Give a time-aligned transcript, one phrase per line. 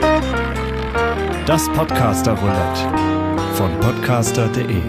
[0.00, 2.80] Das Podcaster Roulette
[3.54, 4.80] von podcaster.de.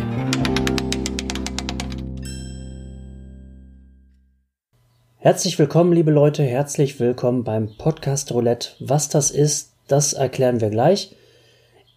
[5.17, 8.69] Herzlich willkommen, liebe Leute, herzlich willkommen beim Podcast Roulette.
[8.79, 11.15] Was das ist, das erklären wir gleich.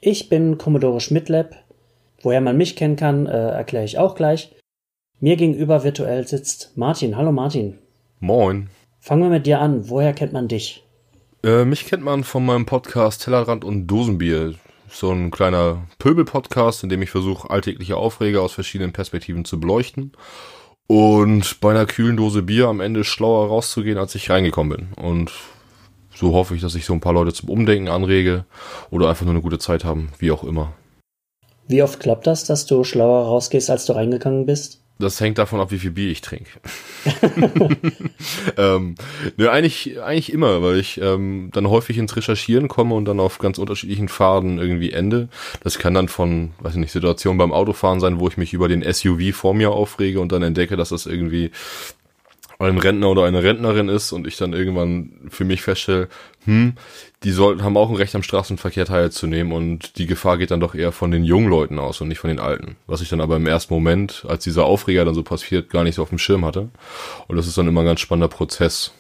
[0.00, 1.56] Ich bin Commodore Schmidtlab.
[2.22, 4.54] Woher man mich kennen kann, äh, erkläre ich auch gleich.
[5.20, 7.16] Mir gegenüber virtuell sitzt Martin.
[7.16, 7.78] Hallo Martin.
[8.20, 8.70] Moin.
[9.00, 9.88] Fangen wir mit dir an.
[9.88, 10.84] Woher kennt man dich?
[11.44, 14.54] Äh, mich kennt man von meinem Podcast Tellerrand und Dosenbier.
[14.88, 20.12] So ein kleiner Pöbel-Podcast, in dem ich versuche, alltägliche Aufreger aus verschiedenen Perspektiven zu beleuchten.
[20.86, 25.04] Und bei einer kühlen Dose Bier am Ende schlauer rauszugehen, als ich reingekommen bin.
[25.04, 25.32] Und
[26.14, 28.44] so hoffe ich, dass ich so ein paar Leute zum Umdenken anrege
[28.90, 30.72] oder einfach nur eine gute Zeit haben, wie auch immer.
[31.66, 34.81] Wie oft klappt das, dass du schlauer rausgehst, als du reingegangen bist?
[35.02, 36.50] Das hängt davon ab, wie viel Bier ich trinke.
[38.56, 38.94] ähm,
[39.36, 43.38] ne, eigentlich, eigentlich immer, weil ich ähm, dann häufig ins Recherchieren komme und dann auf
[43.38, 45.28] ganz unterschiedlichen Faden irgendwie ende.
[45.62, 48.68] Das kann dann von, weiß ich nicht, Situationen beim Autofahren sein, wo ich mich über
[48.68, 51.50] den SUV vor mir aufrege und dann entdecke, dass das irgendwie
[52.62, 56.08] ein Rentner oder eine Rentnerin ist und ich dann irgendwann für mich feststelle,
[56.44, 56.74] hm,
[57.24, 60.74] die sollten, haben auch ein Recht am Straßenverkehr teilzunehmen und die Gefahr geht dann doch
[60.74, 62.76] eher von den jungen Leuten aus und nicht von den Alten.
[62.86, 65.94] Was ich dann aber im ersten Moment, als dieser Aufreger dann so passiert, gar nicht
[65.94, 66.68] so auf dem Schirm hatte.
[67.28, 68.92] Und das ist dann immer ein ganz spannender Prozess.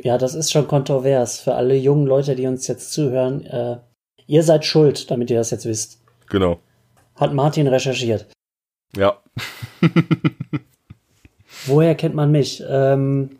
[0.00, 3.44] Ja, das ist schon kontrovers für alle jungen Leute, die uns jetzt zuhören.
[3.44, 3.78] Äh,
[4.26, 6.00] ihr seid schuld, damit ihr das jetzt wisst.
[6.28, 6.60] Genau.
[7.16, 8.26] Hat Martin recherchiert.
[8.96, 9.20] Ja.
[11.68, 12.64] Woher kennt man mich?
[12.66, 13.30] Ähm,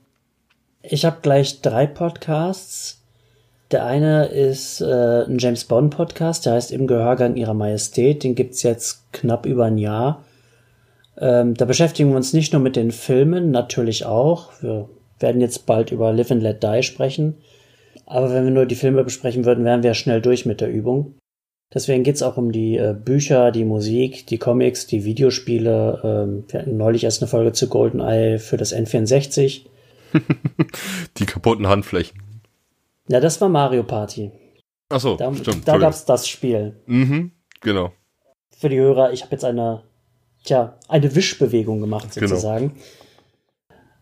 [0.82, 3.02] ich habe gleich drei Podcasts.
[3.70, 8.24] Der eine ist äh, ein James Bond Podcast, der heißt Im Gehörgang ihrer Majestät.
[8.24, 10.24] Den gibt's jetzt knapp über ein Jahr.
[11.18, 14.52] Ähm, da beschäftigen wir uns nicht nur mit den Filmen, natürlich auch.
[14.60, 17.34] Wir werden jetzt bald über Live and Let Die sprechen.
[18.06, 21.14] Aber wenn wir nur die Filme besprechen würden, wären wir schnell durch mit der Übung.
[21.72, 26.00] Deswegen geht's auch um die äh, Bücher, die Musik, die Comics, die Videospiele.
[26.02, 29.66] Ähm, wir hatten neulich erst eine Folge zu GoldenEye für das N64.
[31.18, 32.18] die kaputten Handflächen.
[33.08, 34.30] Ja, das war Mario Party.
[34.88, 35.68] Ach so, da, stimmt.
[35.68, 36.80] Da gab's das Spiel.
[36.86, 37.92] Mhm, genau.
[38.50, 39.82] Für die Hörer, ich habe jetzt eine,
[40.44, 42.26] tja, eine Wischbewegung gemacht Genau.
[42.28, 42.76] sozusagen.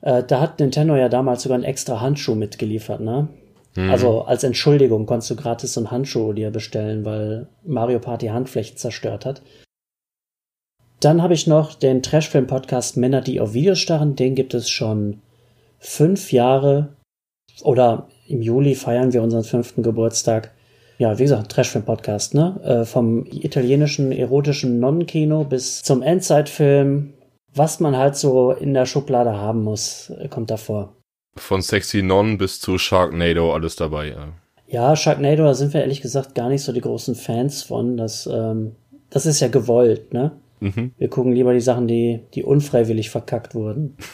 [0.02, 3.28] Äh, da hat Nintendo ja damals sogar einen extra Handschuh mitgeliefert, ne?
[3.76, 3.90] Mhm.
[3.90, 8.76] Also als Entschuldigung konntest du gratis so einen Handschuh dir bestellen, weil Mario Party Handflächen
[8.76, 9.42] zerstört hat.
[11.00, 14.16] Dann habe ich noch den Trashfilm-Podcast Männer, die auf Videos starren.
[14.16, 15.20] Den gibt es schon
[15.78, 16.96] fünf Jahre.
[17.62, 20.52] Oder im Juli feiern wir unseren fünften Geburtstag.
[20.98, 22.58] Ja, wie gesagt, Trashfilm-Podcast, ne?
[22.64, 27.12] Äh, vom italienischen erotischen Nonnenkino bis zum Endzeitfilm.
[27.54, 30.96] Was man halt so in der Schublade haben muss, äh, kommt davor.
[31.36, 34.08] Von Sexy Non bis zu Sharknado alles dabei.
[34.08, 34.28] Ja.
[34.68, 37.96] Ja, Sharknado, da sind wir ehrlich gesagt gar nicht so die großen Fans von.
[37.96, 38.72] Das, ähm,
[39.10, 40.32] das ist ja gewollt, ne?
[40.60, 40.92] Mhm.
[40.98, 43.96] Wir gucken lieber die Sachen, die, die unfreiwillig verkackt wurden.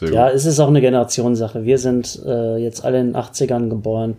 [0.00, 1.64] Ja, es ist auch eine Generationssache.
[1.64, 4.16] Wir sind äh, jetzt alle in den 80ern geboren.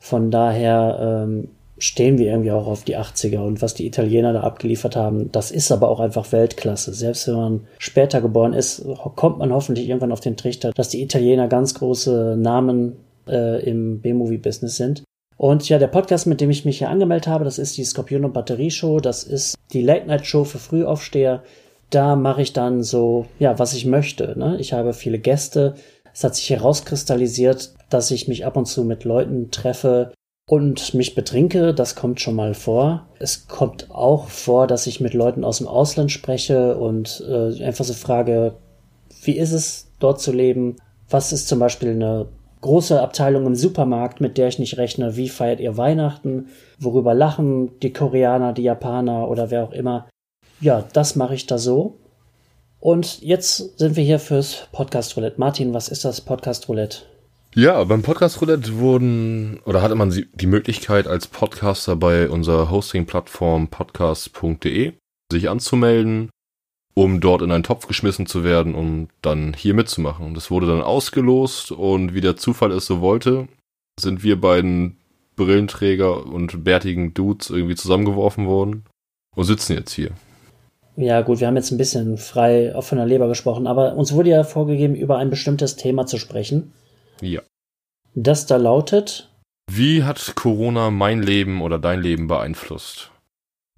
[0.00, 1.48] Von daher ähm,
[1.82, 3.40] stehen wir irgendwie auch auf die 80er.
[3.40, 6.94] Und was die Italiener da abgeliefert haben, das ist aber auch einfach Weltklasse.
[6.94, 8.84] Selbst wenn man später geboren ist,
[9.16, 14.00] kommt man hoffentlich irgendwann auf den Trichter, dass die Italiener ganz große Namen äh, im
[14.00, 15.02] B-Movie-Business sind.
[15.36, 18.24] Und ja, der Podcast, mit dem ich mich hier angemeldet habe, das ist die Scorpion
[18.24, 19.00] und Batterie Show.
[19.00, 21.42] Das ist die Late-Night-Show für Frühaufsteher.
[21.90, 24.38] Da mache ich dann so, ja, was ich möchte.
[24.38, 24.56] Ne?
[24.60, 25.74] Ich habe viele Gäste.
[26.14, 30.12] Es hat sich herauskristallisiert, dass ich mich ab und zu mit Leuten treffe
[30.46, 31.74] und mich betrinke.
[31.74, 33.06] Das kommt schon mal vor.
[33.18, 37.84] Es kommt auch vor, dass ich mit Leuten aus dem Ausland spreche und äh, einfach
[37.84, 38.54] so frage,
[39.22, 40.76] wie ist es dort zu leben?
[41.08, 42.26] Was ist zum Beispiel eine
[42.60, 45.16] große Abteilung im Supermarkt, mit der ich nicht rechne?
[45.16, 46.48] Wie feiert ihr Weihnachten?
[46.78, 50.08] Worüber lachen die Koreaner, die Japaner oder wer auch immer?
[50.60, 51.98] Ja, das mache ich da so.
[52.80, 55.38] Und jetzt sind wir hier fürs Podcast Roulette.
[55.38, 57.11] Martin, was ist das Podcast Roulette?
[57.54, 63.68] Ja, beim Podcast Roulette wurden oder hatte man die Möglichkeit als Podcaster bei unserer Hosting-Plattform
[63.68, 64.94] podcast.de
[65.30, 66.30] sich anzumelden,
[66.94, 70.24] um dort in einen Topf geschmissen zu werden, um dann hier mitzumachen.
[70.24, 73.48] Und Das wurde dann ausgelost und wie der Zufall es so wollte,
[74.00, 74.96] sind wir beiden
[75.36, 78.86] Brillenträger und bärtigen Dudes irgendwie zusammengeworfen worden
[79.36, 80.12] und sitzen jetzt hier.
[80.96, 84.30] Ja, gut, wir haben jetzt ein bisschen frei von der Leber gesprochen, aber uns wurde
[84.30, 86.72] ja vorgegeben, über ein bestimmtes Thema zu sprechen.
[87.22, 87.40] Ja.
[88.14, 89.30] Das da lautet,
[89.70, 93.10] Wie hat Corona mein Leben oder dein Leben beeinflusst?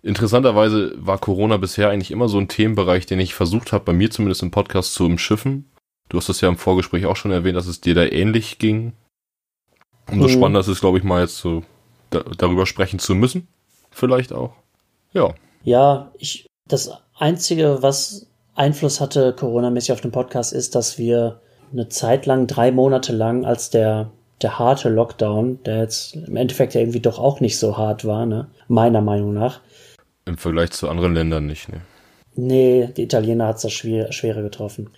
[0.02, 4.10] Interessanterweise war Corona bisher eigentlich immer so ein Themenbereich, den ich versucht habe, bei mir
[4.10, 5.70] zumindest im Podcast zu umschiffen.
[6.08, 8.92] Du hast das ja im Vorgespräch auch schon erwähnt, dass es dir da ähnlich ging.
[10.10, 10.32] Umso mhm.
[10.32, 11.62] spannender ist es, glaube ich, mal jetzt so
[12.10, 13.48] da, darüber sprechen zu müssen.
[13.90, 14.54] Vielleicht auch.
[15.12, 15.34] Ja.
[15.62, 21.40] Ja, ich, das Einzige, was Einfluss hatte Corona-mäßig auf den Podcast, ist, dass wir
[21.74, 24.10] eine Zeit lang, drei Monate lang, als der,
[24.40, 28.24] der harte Lockdown, der jetzt im Endeffekt ja irgendwie doch auch nicht so hart war,
[28.26, 28.46] ne?
[28.68, 29.60] Meiner Meinung nach.
[30.24, 31.80] Im Vergleich zu anderen Ländern nicht, ne?
[32.36, 34.90] Nee, die Italiener hat es schwer, schwerer getroffen.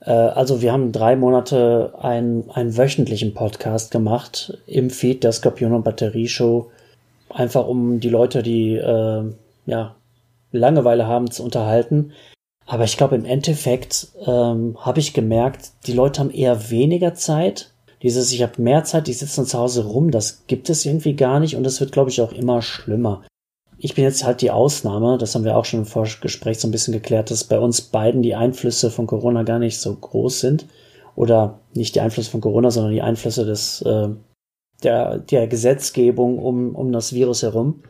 [0.00, 5.74] Äh, also wir haben drei Monate einen, einen wöchentlichen Podcast gemacht im Feed der Skorpion
[5.74, 6.70] und Batterie Show,
[7.28, 9.22] einfach um die Leute, die äh,
[9.66, 9.94] ja
[10.50, 12.12] Langeweile haben, zu unterhalten.
[12.70, 17.72] Aber ich glaube, im Endeffekt ähm, habe ich gemerkt, die Leute haben eher weniger Zeit.
[18.02, 21.40] Dieses, ich habe mehr Zeit, die sitzen zu Hause rum, das gibt es irgendwie gar
[21.40, 23.24] nicht und es wird, glaube ich, auch immer schlimmer.
[23.78, 26.70] Ich bin jetzt halt die Ausnahme, das haben wir auch schon im Vorgespräch so ein
[26.70, 30.66] bisschen geklärt, dass bei uns beiden die Einflüsse von Corona gar nicht so groß sind.
[31.16, 34.08] Oder nicht die Einflüsse von Corona, sondern die Einflüsse des, äh,
[34.82, 37.82] der, der Gesetzgebung um, um das Virus herum.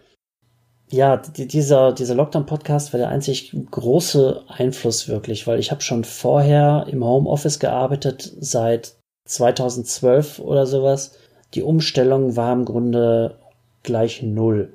[0.90, 6.04] Ja, die, dieser, dieser Lockdown-Podcast war der einzig große Einfluss wirklich, weil ich habe schon
[6.04, 8.94] vorher im Homeoffice gearbeitet, seit
[9.26, 11.18] 2012 oder sowas.
[11.54, 13.36] Die Umstellung war im Grunde
[13.82, 14.72] gleich null.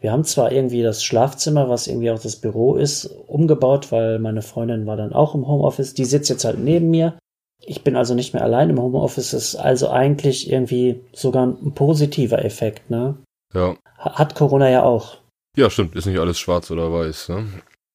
[0.00, 4.40] Wir haben zwar irgendwie das Schlafzimmer, was irgendwie auch das Büro ist, umgebaut, weil meine
[4.40, 5.92] Freundin war dann auch im Homeoffice.
[5.92, 7.18] Die sitzt jetzt halt neben mir.
[7.60, 9.32] Ich bin also nicht mehr allein im Homeoffice.
[9.32, 13.16] Das ist also eigentlich irgendwie sogar ein positiver Effekt, ne?
[13.52, 13.76] Ja.
[13.98, 15.18] Hat Corona ja auch.
[15.56, 15.96] Ja, stimmt.
[15.96, 17.46] Ist nicht alles schwarz oder weiß, ne?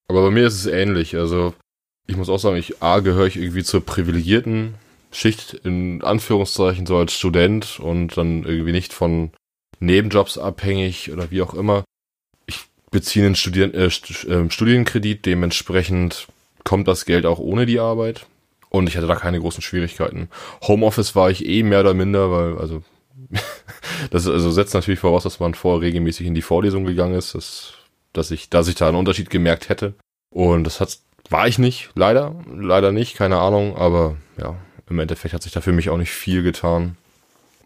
[0.08, 1.16] Aber bei mir ist es ähnlich.
[1.16, 1.54] Also,
[2.08, 4.76] ich muss auch sagen, ich, A, gehöre ich irgendwie zur privilegierten
[5.12, 9.32] Schicht, in Anführungszeichen, so als Student und dann irgendwie nicht von
[9.80, 11.84] Nebenjobs abhängig oder wie auch immer
[12.96, 13.90] beziehe einen Studien äh,
[14.30, 16.28] ähm, Studienkredit, dementsprechend
[16.64, 18.26] kommt das Geld auch ohne die Arbeit.
[18.70, 20.30] Und ich hatte da keine großen Schwierigkeiten.
[20.62, 22.84] Homeoffice war ich eh mehr oder minder, weil, also,
[24.12, 27.74] das also setzt natürlich voraus, dass man vorher regelmäßig in die Vorlesung gegangen ist, dass,
[28.14, 29.94] dass ich, dass ich da einen Unterschied gemerkt hätte.
[30.30, 30.98] Und das hat,
[31.30, 34.56] war ich nicht, leider, leider nicht, keine Ahnung, aber ja,
[34.90, 36.98] im Endeffekt hat sich da für mich auch nicht viel getan.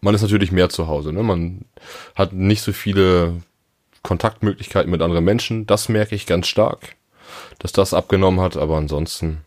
[0.00, 1.22] Man ist natürlich mehr zu Hause, ne?
[1.22, 1.66] Man
[2.14, 3.42] hat nicht so viele
[4.02, 6.96] Kontaktmöglichkeiten mit anderen Menschen, das merke ich ganz stark,
[7.58, 9.42] dass das abgenommen hat, aber ansonsten.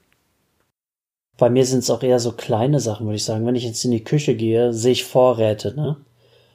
[1.44, 3.45] Bei mir sind es auch eher so kleine Sachen, würde ich sagen.
[3.45, 5.98] Wenn ich jetzt in die Küche gehe, sehe ich Vorräte, ne?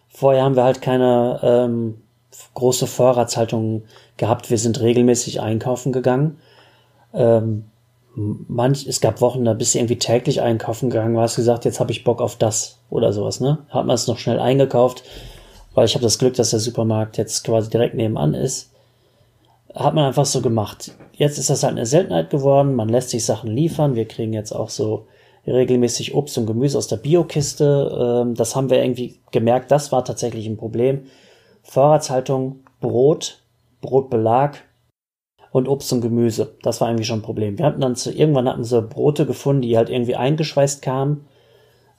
[0.08, 2.00] Vorher haben wir halt keine ähm,
[2.54, 3.82] große Vorratshaltung
[4.16, 4.48] gehabt.
[4.48, 6.38] Wir sind regelmäßig einkaufen gegangen.
[7.12, 7.66] Ähm,
[8.14, 11.92] manch, es gab Wochen, da bist du irgendwie täglich einkaufen gegangen, hast gesagt, jetzt habe
[11.92, 13.58] ich Bock auf das oder sowas, ne?
[13.68, 15.02] Hat man es noch schnell eingekauft,
[15.74, 18.70] weil ich habe das Glück, dass der Supermarkt jetzt quasi direkt nebenan ist.
[19.78, 20.96] Hat man einfach so gemacht.
[21.12, 22.74] Jetzt ist das halt eine Seltenheit geworden.
[22.74, 23.94] Man lässt sich Sachen liefern.
[23.94, 25.06] Wir kriegen jetzt auch so
[25.46, 28.24] regelmäßig Obst und Gemüse aus der Biokiste.
[28.26, 29.70] Ähm, das haben wir irgendwie gemerkt.
[29.70, 31.04] Das war tatsächlich ein Problem.
[31.62, 33.40] Vorratshaltung, Brot,
[33.80, 34.56] Brotbelag
[35.52, 36.56] und Obst und Gemüse.
[36.62, 37.56] Das war irgendwie schon ein Problem.
[37.56, 41.26] Wir hatten dann zu, irgendwann hatten sie Brote gefunden, die halt irgendwie eingeschweißt kamen.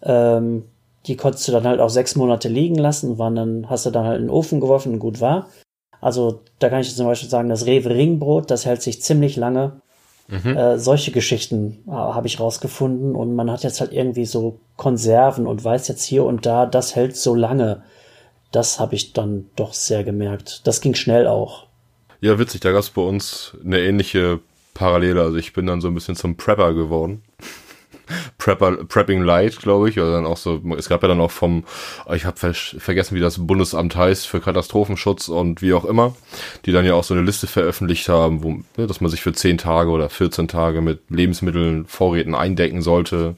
[0.03, 0.65] Ähm,
[1.05, 4.05] die konntest du dann halt auch sechs Monate liegen lassen, waren dann, hast du dann
[4.05, 5.47] halt in den Ofen geworfen und gut war.
[6.01, 9.81] Also da kann ich zum Beispiel sagen, das Rewe Ringbrot, das hält sich ziemlich lange.
[10.27, 10.55] Mhm.
[10.55, 15.47] Äh, solche Geschichten äh, habe ich rausgefunden und man hat jetzt halt irgendwie so Konserven
[15.47, 17.83] und weiß jetzt hier und da, das hält so lange.
[18.51, 20.67] Das habe ich dann doch sehr gemerkt.
[20.67, 21.67] Das ging schnell auch.
[22.21, 24.39] Ja, witzig, da gab es bei uns eine ähnliche
[24.73, 25.21] Parallele.
[25.21, 27.23] Also ich bin dann so ein bisschen zum Prepper geworden.
[28.37, 31.63] Prepper, Prepping Light, glaube ich, oder dann auch so, es gab ja dann auch vom,
[32.13, 36.15] ich habe ver vergessen, wie das Bundesamt heißt für Katastrophenschutz und wie auch immer,
[36.65, 39.33] die dann ja auch so eine Liste veröffentlicht haben, wo, ne, dass man sich für
[39.33, 43.35] 10 Tage oder 14 Tage mit Lebensmitteln, Vorräten eindecken sollte.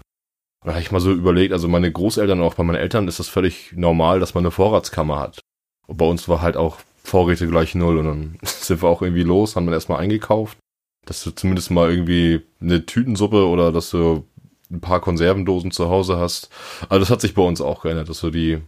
[0.63, 3.27] Da habe ich mal so überlegt, also meine Großeltern, auch bei meinen Eltern ist das
[3.27, 5.39] völlig normal, dass man eine Vorratskammer hat.
[5.87, 9.23] Und bei uns war halt auch Vorräte gleich null und dann sind wir auch irgendwie
[9.23, 10.57] los, haben dann erstmal eingekauft,
[11.05, 14.27] dass du zumindest mal irgendwie eine Tütensuppe oder dass du
[14.71, 16.49] ein paar Konservendosen zu Hause hast.
[16.89, 18.59] Also das hat sich bei uns auch geändert, dass so die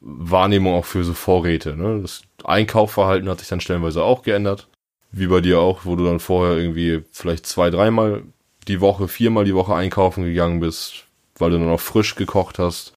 [0.00, 2.00] Wahrnehmung auch für so Vorräte, ne?
[2.02, 4.68] Das Einkaufverhalten hat sich dann stellenweise auch geändert.
[5.10, 8.22] Wie bei dir auch, wo du dann vorher irgendwie vielleicht zwei, dreimal
[8.68, 11.04] die Woche, viermal die Woche einkaufen gegangen bist,
[11.38, 12.92] weil du dann auch frisch gekocht hast.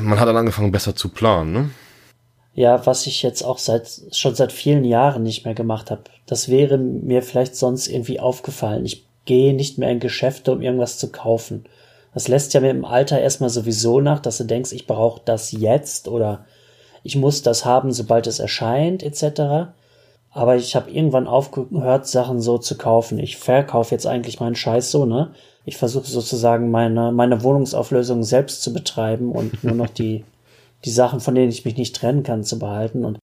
[0.00, 1.70] Man hat dann angefangen, besser zu planen, ne?
[2.54, 6.04] Ja, was ich jetzt auch seit schon seit vielen Jahren nicht mehr gemacht habe.
[6.26, 8.84] Das wäre mir vielleicht sonst irgendwie aufgefallen.
[8.84, 11.64] Ich gehe nicht mehr in Geschäfte, um irgendwas zu kaufen.
[12.14, 15.50] Das lässt ja mir im Alter erstmal sowieso nach, dass du denkst, ich brauche das
[15.52, 16.44] jetzt oder
[17.02, 19.72] ich muss das haben, sobald es erscheint, etc.
[20.30, 23.18] Aber ich habe irgendwann aufgehört, Sachen so zu kaufen.
[23.18, 25.32] Ich verkaufe jetzt eigentlich meinen Scheiß so, ne?
[25.64, 30.24] Ich versuche sozusagen meine, meine Wohnungsauflösung selbst zu betreiben und nur noch die,
[30.84, 33.04] die Sachen, von denen ich mich nicht trennen kann, zu behalten.
[33.04, 33.18] Und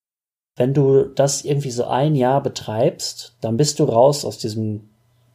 [0.58, 4.91] wenn du das irgendwie so ein Jahr betreibst, dann bist du raus aus diesem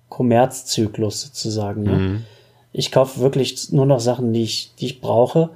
[0.09, 1.83] Kommerzzyklus sozusagen.
[1.83, 1.93] Ne?
[1.93, 2.25] Mhm.
[2.73, 5.51] Ich kaufe wirklich nur noch Sachen, die ich, die ich brauche.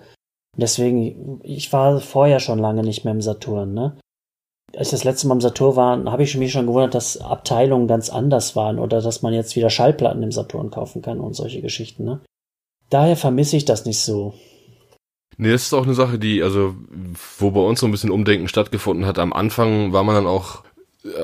[0.57, 3.97] Deswegen, ich war vorher schon lange nicht mehr im Saturn, ne?
[4.77, 7.89] Als ich das letzte Mal im Saturn war, habe ich mich schon gewundert, dass Abteilungen
[7.89, 11.61] ganz anders waren oder dass man jetzt wieder Schallplatten im Saturn kaufen kann und solche
[11.61, 12.21] Geschichten, ne?
[12.89, 14.35] Daher vermisse ich das nicht so.
[15.37, 16.75] Nee, das ist auch eine Sache, die, also,
[17.39, 19.19] wo bei uns so ein bisschen Umdenken stattgefunden hat.
[19.19, 20.65] Am Anfang war man dann auch,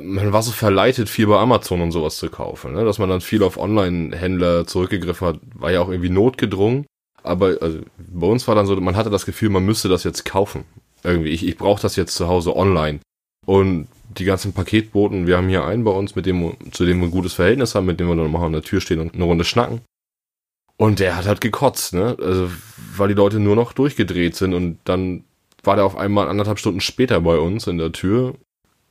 [0.02, 2.84] man war so verleitet, viel bei Amazon und sowas zu kaufen, ne?
[2.84, 6.86] dass man dann viel auf Online-Händler zurückgegriffen hat, war ja auch irgendwie notgedrungen.
[7.22, 10.24] Aber also, bei uns war dann so, man hatte das Gefühl, man müsste das jetzt
[10.24, 10.64] kaufen.
[11.02, 13.00] Irgendwie, ich, ich brauche das jetzt zu Hause online.
[13.44, 17.08] Und die ganzen Paketboten, wir haben hier einen bei uns, mit dem, zu dem wir
[17.08, 19.24] ein gutes Verhältnis haben, mit dem wir dann mal an der Tür stehen und eine
[19.24, 19.82] Runde schnacken.
[20.76, 22.16] Und der hat halt gekotzt, ne?
[22.20, 22.50] Also,
[22.96, 25.24] weil die Leute nur noch durchgedreht sind und dann
[25.64, 28.34] war der auf einmal anderthalb Stunden später bei uns in der Tür.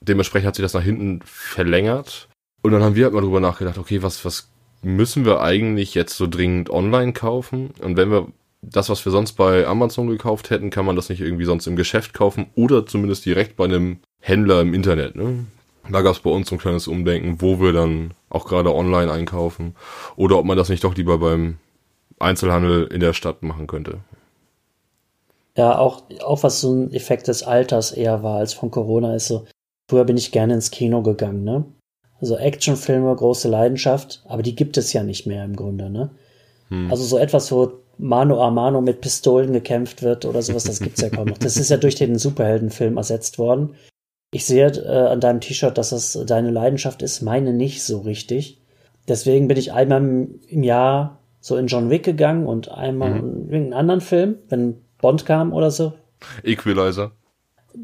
[0.01, 2.27] Dementsprechend hat sich das nach hinten verlängert.
[2.61, 4.49] Und dann haben wir halt mal drüber nachgedacht, okay, was, was
[4.81, 7.71] müssen wir eigentlich jetzt so dringend online kaufen?
[7.81, 8.27] Und wenn wir
[8.61, 11.75] das, was wir sonst bei Amazon gekauft hätten, kann man das nicht irgendwie sonst im
[11.75, 15.45] Geschäft kaufen oder zumindest direkt bei einem Händler im Internet, ne?
[15.91, 19.11] Da gab es bei uns so ein kleines Umdenken, wo wir dann auch gerade online
[19.11, 19.75] einkaufen
[20.15, 21.57] oder ob man das nicht doch lieber beim
[22.19, 23.99] Einzelhandel in der Stadt machen könnte.
[25.55, 29.27] Ja, auch, auch was so ein Effekt des Alters eher war als von Corona ist
[29.27, 29.45] so.
[29.87, 31.65] Früher bin ich gerne ins Kino gegangen, ne?
[32.19, 36.11] Also Actionfilme, große Leidenschaft, aber die gibt es ja nicht mehr im Grunde, ne?
[36.69, 36.89] Hm.
[36.89, 41.01] Also so etwas, wo Mano a Mano mit Pistolen gekämpft wird oder sowas, das gibt's
[41.01, 41.37] ja kaum noch.
[41.37, 43.75] Das ist ja durch den Superheldenfilm ersetzt worden.
[44.31, 48.61] Ich sehe äh, an deinem T-Shirt, dass das deine Leidenschaft ist, meine nicht so richtig.
[49.07, 53.17] Deswegen bin ich einmal im Jahr so in John Wick gegangen und einmal mhm.
[53.17, 55.93] in irgendeinen anderen Film, wenn Bond kam oder so.
[56.43, 57.11] Equalizer.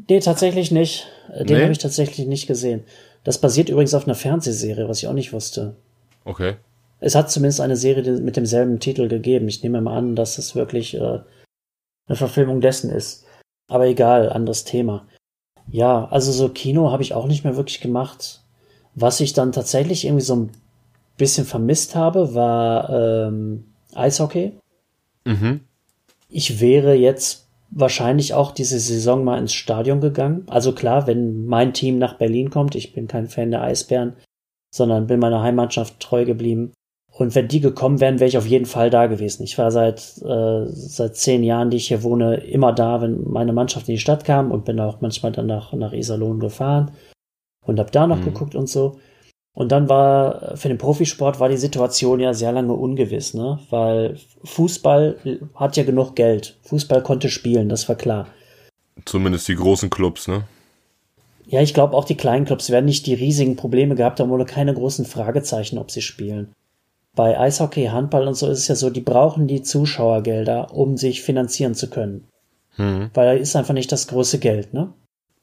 [0.08, 1.06] Nee, tatsächlich nicht.
[1.28, 1.62] Den nee?
[1.62, 2.84] habe ich tatsächlich nicht gesehen.
[3.24, 5.76] Das basiert übrigens auf einer Fernsehserie, was ich auch nicht wusste.
[6.24, 6.56] Okay.
[7.00, 9.48] Es hat zumindest eine Serie mit demselben Titel gegeben.
[9.48, 11.20] Ich nehme mal an, dass es wirklich äh,
[12.06, 13.26] eine Verfilmung dessen ist.
[13.68, 15.06] Aber egal, anderes Thema.
[15.68, 18.42] Ja, also so Kino habe ich auch nicht mehr wirklich gemacht.
[18.94, 20.50] Was ich dann tatsächlich irgendwie so ein
[21.16, 24.52] bisschen vermisst habe, war ähm, Eishockey.
[25.24, 25.60] Mhm.
[26.28, 27.41] Ich wäre jetzt
[27.74, 30.44] wahrscheinlich auch diese Saison mal ins Stadion gegangen.
[30.48, 34.14] Also klar, wenn mein Team nach Berlin kommt, ich bin kein Fan der Eisbären,
[34.74, 36.72] sondern bin meiner Heimatschaft treu geblieben.
[37.14, 39.42] Und wenn die gekommen wären, wäre ich auf jeden Fall da gewesen.
[39.42, 43.52] Ich war seit, äh, seit zehn Jahren, die ich hier wohne, immer da, wenn meine
[43.52, 46.92] Mannschaft in die Stadt kam und bin auch manchmal dann nach, nach Iserlohn gefahren
[47.66, 48.24] und habe da noch mhm.
[48.24, 48.98] geguckt und so.
[49.54, 53.58] Und dann war für den Profisport war die Situation ja sehr lange ungewiss, ne?
[53.68, 56.56] Weil Fußball hat ja genug Geld.
[56.62, 58.28] Fußball konnte spielen, das war klar.
[59.04, 60.44] Zumindest die großen Clubs, ne?
[61.46, 64.46] Ja, ich glaube auch die kleinen Clubs werden nicht die riesigen Probleme gehabt haben oder
[64.46, 66.52] keine großen Fragezeichen, ob sie spielen.
[67.14, 71.20] Bei Eishockey, Handball und so ist es ja so, die brauchen die Zuschauergelder, um sich
[71.20, 72.26] finanzieren zu können.
[72.78, 73.10] Mhm.
[73.12, 74.94] Weil da ist einfach nicht das große Geld, ne?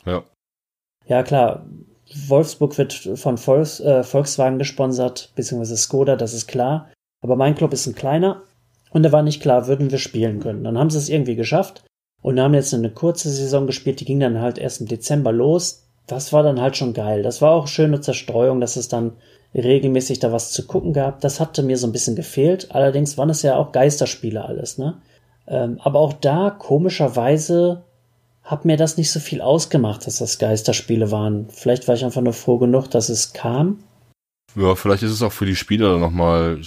[0.04, 0.24] Ja.
[1.06, 1.66] Ja, klar.
[2.28, 6.90] Wolfsburg wird von Volks, äh, Volkswagen gesponsert, beziehungsweise Skoda, das ist klar.
[7.22, 8.44] Aber mein Club ist ein kleiner
[8.92, 10.64] und da war nicht klar, würden wir spielen können.
[10.64, 11.84] Dann haben sie es irgendwie geschafft
[12.22, 15.86] und haben jetzt eine kurze Saison gespielt, die ging dann halt erst im Dezember los.
[16.08, 17.22] Das war dann halt schon geil.
[17.22, 19.14] Das war auch schöne Zerstreuung, dass es dann
[19.54, 21.22] regelmäßig da was zu gucken gab.
[21.22, 22.74] Das hatte mir so ein bisschen gefehlt.
[22.74, 25.02] Allerdings waren es ja auch Geisterspiele alles, ne?
[25.48, 27.84] Ähm, aber auch da, komischerweise,
[28.50, 31.48] hat mir das nicht so viel ausgemacht, dass das Geisterspiele waren.
[31.52, 33.78] Vielleicht war ich einfach nur froh genug, dass es kam.
[34.56, 36.60] Ja, vielleicht ist es auch für die Spieler nochmal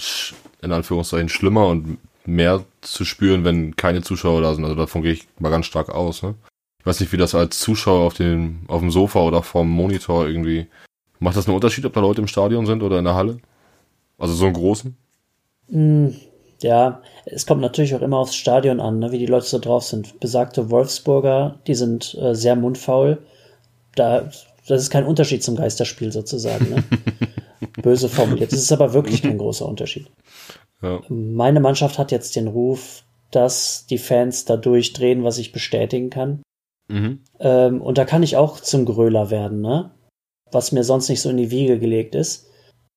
[0.61, 4.63] in Anführungszeichen schlimmer und mehr zu spüren, wenn keine Zuschauer da sind.
[4.63, 6.23] Also davon gehe ich mal ganz stark aus.
[6.23, 6.35] Ne?
[6.79, 10.25] Ich weiß nicht, wie das als Zuschauer auf, dem, auf dem Sofa oder vorm Monitor
[10.25, 10.67] irgendwie.
[11.19, 13.39] Macht das einen Unterschied, ob da Leute im Stadion sind oder in der Halle?
[14.17, 14.95] Also so einen großen?
[16.63, 19.83] Ja, es kommt natürlich auch immer aufs Stadion an, ne, wie die Leute so drauf
[19.83, 20.19] sind.
[20.19, 23.19] Besagte Wolfsburger, die sind äh, sehr mundfaul.
[23.95, 24.29] Da,
[24.67, 26.69] das ist kein Unterschied zum Geisterspiel sozusagen.
[26.69, 26.83] Ne?
[27.81, 28.53] Böse formuliert.
[28.53, 30.07] Das ist aber wirklich kein großer Unterschied.
[30.81, 31.01] Ja.
[31.09, 36.43] Meine Mannschaft hat jetzt den Ruf, dass die Fans da durchdrehen, was ich bestätigen kann.
[36.87, 37.23] Mhm.
[37.39, 39.91] Ähm, und da kann ich auch zum Gröler werden, ne?
[40.51, 42.47] Was mir sonst nicht so in die Wiege gelegt ist.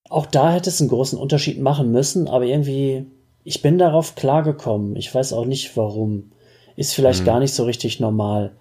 [0.09, 3.07] Auch da hätte es einen großen Unterschied machen müssen, aber irgendwie
[3.47, 4.97] ich bin darauf klargekommen.
[4.97, 6.33] Ich weiß auch nicht warum.
[6.77, 7.27] Ist vielleicht hm.
[7.27, 8.55] gar nicht so richtig normal.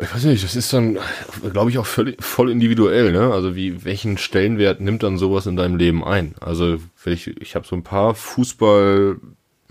[0.00, 0.98] Ich weiß nicht, das ist dann,
[1.52, 3.32] glaube ich, auch völlig, voll individuell, ne?
[3.32, 6.34] Also wie, welchen Stellenwert nimmt dann sowas in deinem Leben ein?
[6.40, 9.20] Also, ich, ich habe so ein paar Fußballfilme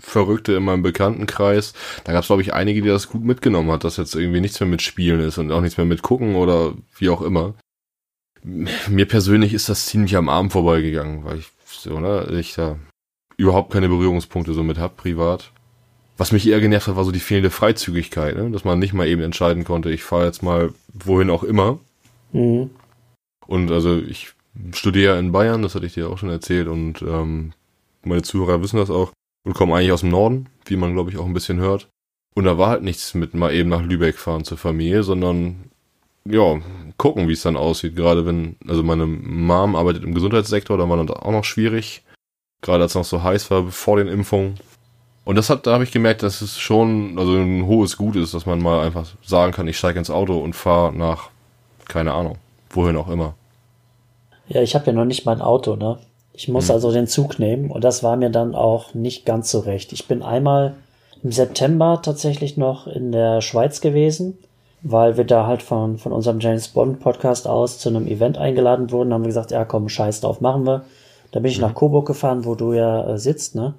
[0.04, 1.72] Verrückte in meinem Bekanntenkreis.
[2.04, 4.60] Da gab es, glaube ich, einige, die das gut mitgenommen hat, dass jetzt irgendwie nichts
[4.60, 7.54] mehr mit Spielen ist und auch nichts mehr mit Gucken oder wie auch immer.
[8.42, 12.76] Mir persönlich ist das ziemlich am Arm vorbeigegangen, weil ich so, ne, ich da
[13.36, 15.52] überhaupt keine Berührungspunkte so mit hab, privat.
[16.16, 18.50] Was mich eher genervt hat, war so die fehlende Freizügigkeit, ne?
[18.50, 21.78] dass man nicht mal eben entscheiden konnte, ich fahre jetzt mal wohin auch immer.
[22.32, 22.70] Mhm.
[23.46, 24.32] Und also ich
[24.72, 27.52] studiere in Bayern, das hatte ich dir auch schon erzählt und ähm,
[28.04, 29.12] meine Zuhörer wissen das auch
[29.44, 31.88] und komme eigentlich aus dem Norden, wie man glaube ich auch ein bisschen hört.
[32.34, 35.70] Und da war halt nichts mit mal eben nach Lübeck fahren zur Familie, sondern
[36.24, 36.60] ja,
[36.96, 37.96] gucken, wie es dann aussieht.
[37.96, 42.02] Gerade wenn, also meine Mom arbeitet im Gesundheitssektor, da war dann auch noch schwierig.
[42.64, 44.54] Gerade als es noch so heiß war vor den Impfungen.
[45.26, 48.32] Und das hat, da habe ich gemerkt, dass es schon also ein hohes Gut ist,
[48.32, 51.28] dass man mal einfach sagen kann, ich steige ins Auto und fahre nach,
[51.88, 52.38] keine Ahnung,
[52.70, 53.34] wohin auch immer.
[54.48, 55.98] Ja, ich habe ja noch nicht mal ein Auto, ne?
[56.32, 56.74] Ich muss hm.
[56.74, 59.92] also den Zug nehmen und das war mir dann auch nicht ganz so recht.
[59.92, 60.74] Ich bin einmal
[61.22, 64.38] im September tatsächlich noch in der Schweiz gewesen,
[64.80, 68.90] weil wir da halt von, von unserem James Bond Podcast aus zu einem Event eingeladen
[68.90, 69.10] wurden.
[69.10, 70.84] Da haben wir gesagt, ja komm, scheiß drauf, machen wir.
[71.34, 71.62] Da bin ich hm.
[71.62, 73.74] nach Coburg gefahren, wo du ja äh, sitzt, ne?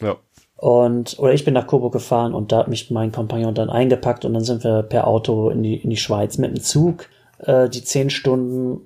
[0.00, 0.16] Ja.
[0.56, 4.24] Und, oder ich bin nach Coburg gefahren und da hat mich mein Kompagnon dann eingepackt
[4.24, 7.08] und dann sind wir per Auto in die, in die Schweiz mit dem Zug.
[7.38, 8.80] Äh, die zehn Stunden,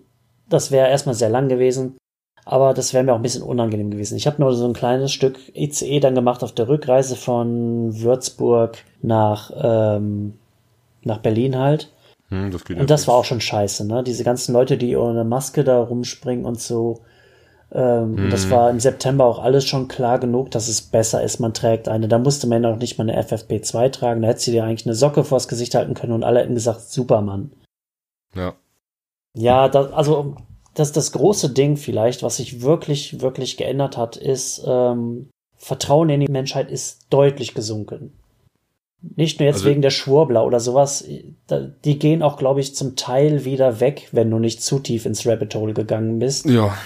[0.50, 1.96] das wäre erstmal sehr lang gewesen.
[2.44, 4.18] Aber das wäre mir auch ein bisschen unangenehm gewesen.
[4.18, 8.76] Ich habe nur so ein kleines Stück ICE dann gemacht auf der Rückreise von Würzburg
[9.00, 10.34] nach, ähm,
[11.02, 11.90] nach Berlin halt.
[12.28, 14.02] Hm, das und das war auch schon scheiße, ne?
[14.02, 17.00] Diese ganzen Leute, die ohne Maske da rumspringen und so.
[17.74, 18.30] Ähm, hm.
[18.30, 21.88] Das war im September auch alles schon klar genug, dass es besser ist, man trägt
[21.88, 22.06] eine.
[22.08, 24.22] Da musste man auch nicht mal eine FFP2 tragen.
[24.22, 26.82] Da hätte sie dir eigentlich eine Socke vors Gesicht halten können und alle hätten gesagt,
[26.82, 27.52] Supermann.
[28.34, 28.54] Ja.
[29.34, 30.36] Ja, das, also
[30.74, 36.20] das, das große Ding vielleicht, was sich wirklich, wirklich geändert hat, ist, ähm, Vertrauen in
[36.20, 38.12] die Menschheit ist deutlich gesunken.
[39.16, 41.04] Nicht nur jetzt also, wegen der Schwurbler oder sowas.
[41.84, 45.26] Die gehen auch, glaube ich, zum Teil wieder weg, wenn du nicht zu tief ins
[45.26, 46.46] Rabbit Hole gegangen bist.
[46.46, 46.76] Ja.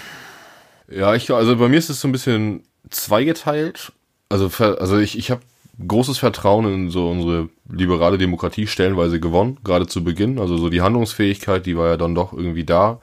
[0.89, 3.93] Ja, ich, also bei mir ist es so ein bisschen zweigeteilt.
[4.29, 5.43] Also, also ich, ich habe
[5.87, 10.39] großes Vertrauen in so unsere liberale Demokratie stellenweise gewonnen, gerade zu Beginn.
[10.39, 13.01] Also so die Handlungsfähigkeit, die war ja dann doch irgendwie da.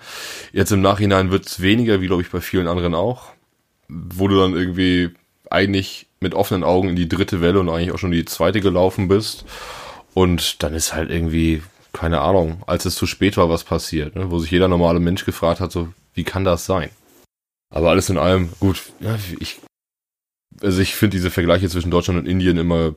[0.52, 3.32] Jetzt im Nachhinein wird es weniger, wie glaube ich bei vielen anderen auch,
[3.88, 5.12] wo du dann irgendwie
[5.50, 9.08] eigentlich mit offenen Augen in die dritte Welle und eigentlich auch schon die zweite gelaufen
[9.08, 9.46] bist.
[10.14, 14.32] Und dann ist halt irgendwie, keine Ahnung, als es zu spät war, was passiert, ne?
[14.32, 16.90] wo sich jeder normale Mensch gefragt hat, so, wie kann das sein?
[17.74, 19.60] Aber alles in allem, gut, ja, ich
[20.62, 22.94] also ich finde diese Vergleiche zwischen Deutschland und Indien immer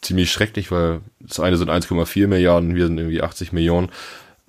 [0.00, 3.90] ziemlich schrecklich, weil das eine sind 1,4 Milliarden, wir sind irgendwie 80 Millionen.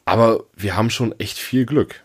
[0.06, 2.04] Aber wir haben schon echt viel Glück.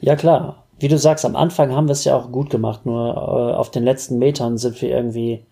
[0.00, 0.64] Ja, klar.
[0.78, 3.70] Wie du sagst, am Anfang haben wir es ja auch gut gemacht, nur äh, auf
[3.70, 5.44] den letzten Metern sind wir irgendwie,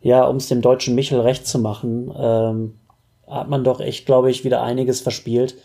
[0.00, 2.78] ja, um es dem deutschen Michel recht zu machen, ähm,
[3.26, 5.56] hat man doch echt, glaube ich, wieder einiges verspielt.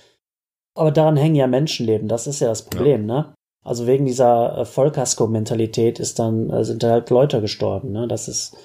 [0.75, 3.15] Aber daran hängen ja Menschenleben, das ist ja das Problem, ja.
[3.15, 3.33] ne?
[3.63, 7.91] Also wegen dieser äh, Vollkasko-Mentalität ist dann, äh, sind halt Leute gestorben.
[7.91, 8.07] Ne?
[8.07, 8.55] Das ist,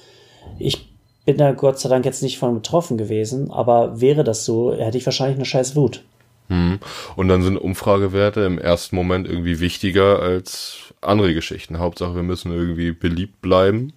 [0.58, 0.88] ich
[1.26, 4.96] bin da Gott sei Dank jetzt nicht von betroffen gewesen, aber wäre das so, hätte
[4.96, 6.02] ich wahrscheinlich eine scheiß Wut.
[6.48, 6.78] Hm.
[7.16, 11.78] Und dann sind Umfragewerte im ersten Moment irgendwie wichtiger als andere Geschichten.
[11.78, 13.92] Hauptsache, wir müssen irgendwie beliebt bleiben.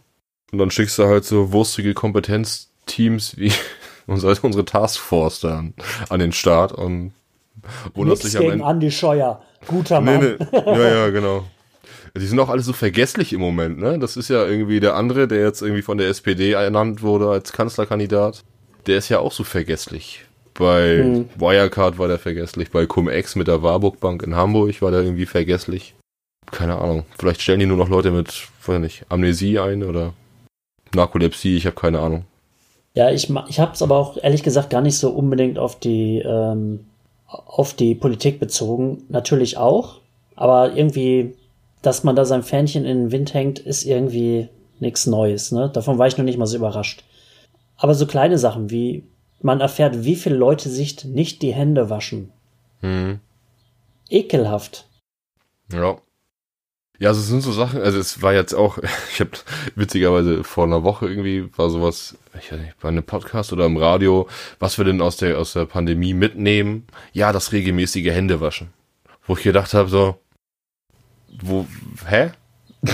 [0.51, 3.51] Und dann schickst du halt so wurstige Kompetenzteams wie
[4.07, 5.75] unsere Taskforce dann
[6.09, 7.13] an den Start und
[7.95, 8.65] am Ende.
[8.65, 9.41] Andi Scheuer.
[9.67, 10.19] Guter Mann.
[10.19, 10.59] Nee, nee.
[10.65, 11.43] Ja, ja, genau.
[12.17, 13.99] Die sind auch alle so vergesslich im Moment, ne?
[13.99, 17.51] Das ist ja irgendwie der andere, der jetzt irgendwie von der SPD ernannt wurde als
[17.51, 18.43] Kanzlerkandidat.
[18.87, 20.25] Der ist ja auch so vergesslich.
[20.53, 21.29] Bei hm.
[21.37, 25.25] Wirecard war der vergesslich, bei Cum-Ex mit der Warburg Bank in Hamburg war der irgendwie
[25.25, 25.95] vergesslich.
[26.51, 27.05] Keine Ahnung.
[27.17, 30.13] Vielleicht stellen die nur noch Leute mit, weiß nicht, Amnesie ein oder
[30.93, 32.25] Narkolepsie, ich habe keine Ahnung.
[32.95, 36.19] Ja, ich, ich habe es aber auch ehrlich gesagt gar nicht so unbedingt auf die
[36.25, 36.85] ähm,
[37.29, 40.01] auf die Politik bezogen natürlich auch,
[40.35, 41.35] aber irgendwie,
[41.81, 45.51] dass man da sein Fähnchen in den Wind hängt, ist irgendwie nichts Neues.
[45.51, 45.69] Ne?
[45.69, 47.03] Davon war ich noch nicht mal so überrascht.
[47.77, 49.03] Aber so kleine Sachen wie,
[49.41, 52.31] man erfährt, wie viele Leute sich nicht die Hände waschen.
[52.81, 53.19] Hm.
[54.09, 54.87] Ekelhaft.
[55.71, 55.97] Ja.
[56.99, 58.77] Ja, also es sind so Sachen, also es war jetzt auch,
[59.13, 59.31] ich habe
[59.75, 63.77] witzigerweise vor einer Woche irgendwie war sowas, ich weiß nicht, bei einem Podcast oder im
[63.77, 64.27] Radio,
[64.59, 66.85] was wir denn aus der aus der Pandemie mitnehmen?
[67.13, 68.69] Ja, das regelmäßige Händewaschen.
[69.25, 70.15] Wo ich gedacht habe so,
[71.41, 71.65] wo,
[72.07, 72.31] hä?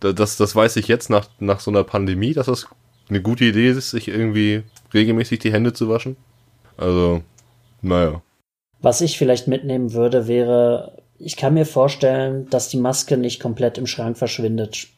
[0.00, 2.66] das, das weiß ich jetzt nach, nach so einer Pandemie, dass das
[3.08, 6.16] eine gute Idee ist, sich irgendwie regelmäßig die Hände zu waschen.
[6.76, 7.22] Also,
[7.80, 8.20] naja.
[8.80, 13.78] Was ich vielleicht mitnehmen würde, wäre ich kann mir vorstellen, dass die Maske nicht komplett
[13.78, 14.88] im Schrank verschwindet.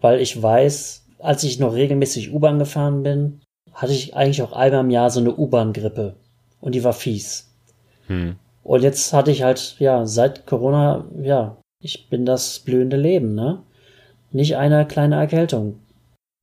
[0.00, 3.40] Weil ich weiß, als ich noch regelmäßig U-Bahn gefahren bin,
[3.72, 6.16] hatte ich eigentlich auch einmal im Jahr so eine U-Bahn-Grippe.
[6.60, 7.50] Und die war fies.
[8.08, 8.36] Hm.
[8.62, 13.62] Und jetzt hatte ich halt, ja, seit Corona, ja, ich bin das blühende Leben, ne?
[14.30, 15.78] Nicht eine kleine Erkältung.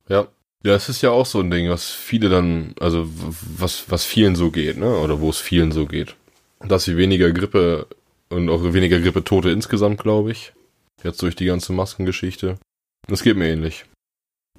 [0.08, 0.26] Ja.
[0.64, 4.34] Ja, es ist ja auch so ein Ding, was viele dann, also was, was vielen
[4.34, 4.96] so geht, ne?
[4.98, 6.16] Oder wo es vielen so geht.
[6.66, 7.86] Dass sie weniger Grippe
[8.28, 10.52] und auch weniger Grippetote insgesamt, glaube ich.
[11.02, 12.56] Jetzt durch die ganze Maskengeschichte.
[13.06, 13.84] Das geht mir ähnlich.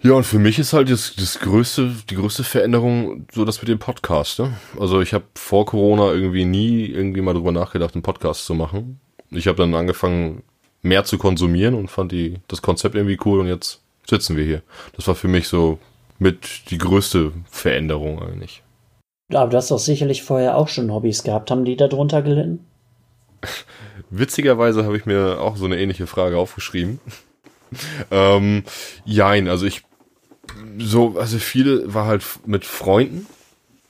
[0.04, 3.68] Ja, und für mich ist halt das, das größte, die größte Veränderung so das mit
[3.68, 4.40] dem Podcast.
[4.40, 4.56] Ne?
[4.80, 9.00] Also ich habe vor Corona irgendwie nie irgendwie mal drüber nachgedacht, einen Podcast zu machen.
[9.32, 10.44] Ich habe dann angefangen,
[10.84, 14.62] mehr zu konsumieren und fand die, das Konzept irgendwie cool und jetzt sitzen wir hier.
[14.96, 15.80] Das war für mich so
[16.20, 18.62] mit die größte Veränderung eigentlich.
[19.34, 21.52] Aber du hast doch sicherlich vorher auch schon Hobbys gehabt.
[21.52, 22.66] Haben die da drunter gelitten?
[24.10, 27.00] Witzigerweise habe ich mir auch so eine ähnliche Frage aufgeschrieben.
[28.12, 28.64] ähm,
[29.06, 29.84] jein, also ich
[30.80, 33.28] so, also viele war halt mit Freunden,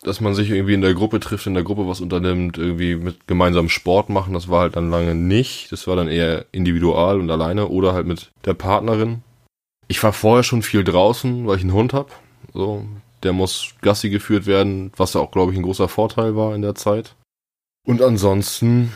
[0.03, 3.27] dass man sich irgendwie in der Gruppe trifft, in der Gruppe was unternimmt, irgendwie mit
[3.27, 5.71] gemeinsamem Sport machen, das war halt dann lange nicht.
[5.71, 9.21] Das war dann eher individual und alleine oder halt mit der Partnerin.
[9.87, 12.11] Ich war vorher schon viel draußen, weil ich einen Hund hab.
[12.53, 12.85] So,
[13.23, 16.61] der muss Gassi geführt werden, was ja auch, glaube ich, ein großer Vorteil war in
[16.61, 17.15] der Zeit.
[17.85, 18.91] Und ansonsten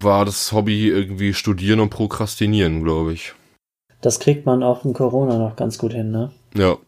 [0.00, 3.34] war das Hobby irgendwie studieren und prokrastinieren, glaube ich.
[4.00, 6.30] Das kriegt man auch in Corona noch ganz gut hin, ne?
[6.54, 6.78] Ja,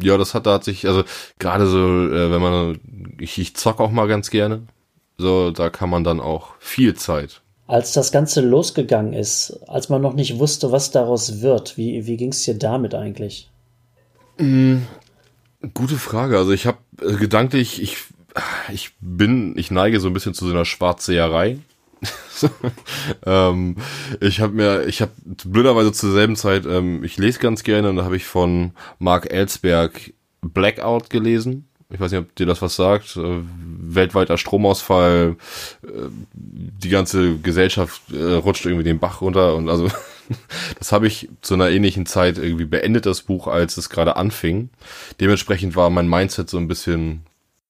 [0.00, 1.02] ja, das hat, da hat sich, also
[1.38, 2.80] gerade so, äh, wenn man,
[3.18, 4.62] ich, ich zock auch mal ganz gerne,
[5.16, 7.40] so, da kann man dann auch viel Zeit.
[7.66, 12.16] Als das Ganze losgegangen ist, als man noch nicht wusste, was daraus wird, wie, wie
[12.16, 13.50] ging es dir damit eigentlich?
[14.38, 14.78] Mm,
[15.74, 16.38] gute Frage.
[16.38, 17.96] Also ich habe äh, gedanklich, ich,
[18.72, 21.58] ich bin, ich neige so ein bisschen zu so einer Schwarzseherei.
[23.26, 23.76] ähm,
[24.20, 25.12] ich habe mir, ich habe
[25.44, 29.30] blöderweise zur selben Zeit, ähm, ich lese ganz gerne und da habe ich von Mark
[29.30, 31.68] Ellsberg Blackout gelesen.
[31.90, 33.16] Ich weiß nicht, ob dir das was sagt.
[33.16, 35.36] Äh, weltweiter Stromausfall,
[35.82, 35.88] äh,
[36.34, 39.88] die ganze Gesellschaft äh, rutscht irgendwie den Bach runter und also
[40.78, 44.68] das habe ich zu einer ähnlichen Zeit irgendwie beendet, das Buch, als es gerade anfing.
[45.20, 47.22] Dementsprechend war mein Mindset so ein bisschen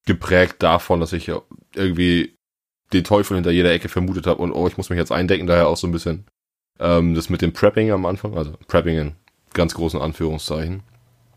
[0.04, 1.30] geprägt davon, dass ich
[1.74, 2.37] irgendwie
[2.92, 5.68] den Teufel hinter jeder Ecke vermutet habe und oh, ich muss mich jetzt eindecken, daher
[5.68, 6.24] auch so ein bisschen
[6.80, 9.12] ähm, das mit dem Prepping am Anfang, also Prepping in
[9.52, 10.82] ganz großen Anführungszeichen.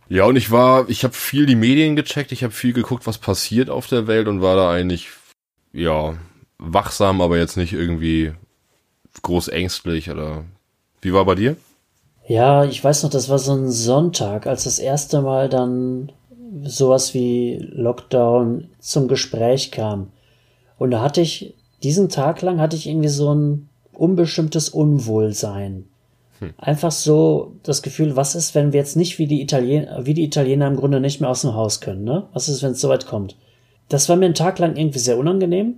[0.09, 3.17] Ja, und ich war, ich habe viel die Medien gecheckt, ich habe viel geguckt, was
[3.17, 5.09] passiert auf der Welt und war da eigentlich,
[5.71, 6.15] ja,
[6.57, 8.33] wachsam, aber jetzt nicht irgendwie
[9.21, 10.43] groß ängstlich oder
[11.01, 11.55] wie war bei dir?
[12.27, 16.11] Ja, ich weiß noch, das war so ein Sonntag, als das erste Mal dann
[16.63, 20.11] sowas wie Lockdown zum Gespräch kam.
[20.81, 25.85] Und da hatte ich, diesen Tag lang hatte ich irgendwie so ein unbestimmtes Unwohlsein.
[26.39, 26.55] Hm.
[26.57, 30.23] Einfach so das Gefühl, was ist, wenn wir jetzt nicht wie die Italiener, wie die
[30.23, 32.29] Italiener im Grunde nicht mehr aus dem Haus können, ne?
[32.33, 33.37] Was ist, wenn es soweit kommt?
[33.89, 35.75] Das war mir einen Tag lang irgendwie sehr unangenehm.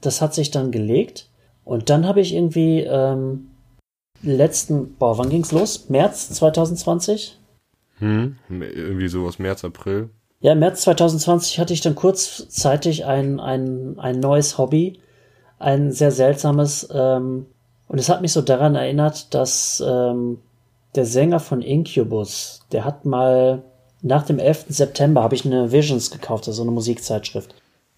[0.00, 1.28] Das hat sich dann gelegt.
[1.64, 3.48] Und dann habe ich irgendwie ähm,
[4.22, 5.88] letzten, boah, wann ging's los?
[5.88, 7.40] März 2020?
[7.98, 10.10] Hm, irgendwie sowas, März, April.
[10.40, 15.00] Ja, im März 2020 hatte ich dann kurzzeitig ein, ein, ein neues Hobby,
[15.58, 17.46] ein sehr seltsames, ähm,
[17.86, 20.38] und es hat mich so daran erinnert, dass ähm,
[20.94, 23.62] der Sänger von Incubus, der hat mal
[24.02, 24.66] nach dem 11.
[24.68, 27.54] September habe ich eine Visions gekauft, also eine Musikzeitschrift.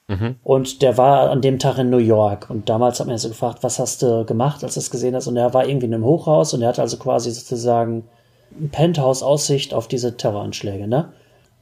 [0.08, 0.36] Mhm.
[0.44, 2.48] Und der war an dem Tag in New York.
[2.48, 5.26] Und damals hat man so gefragt, was hast du gemacht, als du es gesehen hast?
[5.26, 8.04] Und er war irgendwie in einem Hochhaus und er hatte also quasi sozusagen
[8.70, 11.12] Penthouse-Aussicht auf diese Terroranschläge, ne?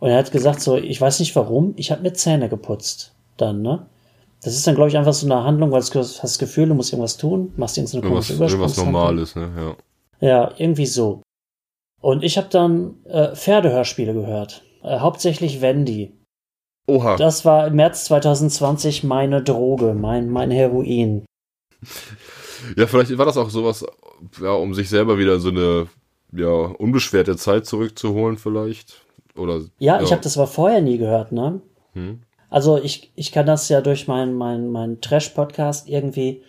[0.04, 3.14] Und er hat gesagt so, ich weiß nicht warum, ich habe mir Zähne geputzt.
[3.38, 3.86] Dann, ne?
[4.42, 6.74] Das ist dann, glaube ich, einfach so eine Handlung, weil du hast das Gefühl, du
[6.74, 9.76] musst irgendwas tun, machst irgendeine komische Irgendwas Normales, ne?
[10.20, 10.28] Ja.
[10.28, 11.22] Ja, irgendwie so.
[12.02, 14.62] Und ich habe dann äh, Pferdehörspiele gehört.
[14.82, 16.12] Äh, hauptsächlich Wendy.
[16.86, 17.16] Oha.
[17.16, 21.24] Das war im März 2020 meine Droge, mein, mein Heroin.
[22.76, 23.84] Ja, vielleicht war das auch sowas,
[24.40, 25.86] ja, um sich selber wieder so eine
[26.32, 29.03] ja, unbeschwerte Zeit zurückzuholen, vielleicht.
[29.36, 30.02] Oder, ja, ja.
[30.02, 31.60] ich habe das aber vorher nie gehört, ne?
[31.92, 32.22] Hm.
[32.50, 36.42] Also ich, ich kann das ja durch meinen mein, mein Trash-Podcast irgendwie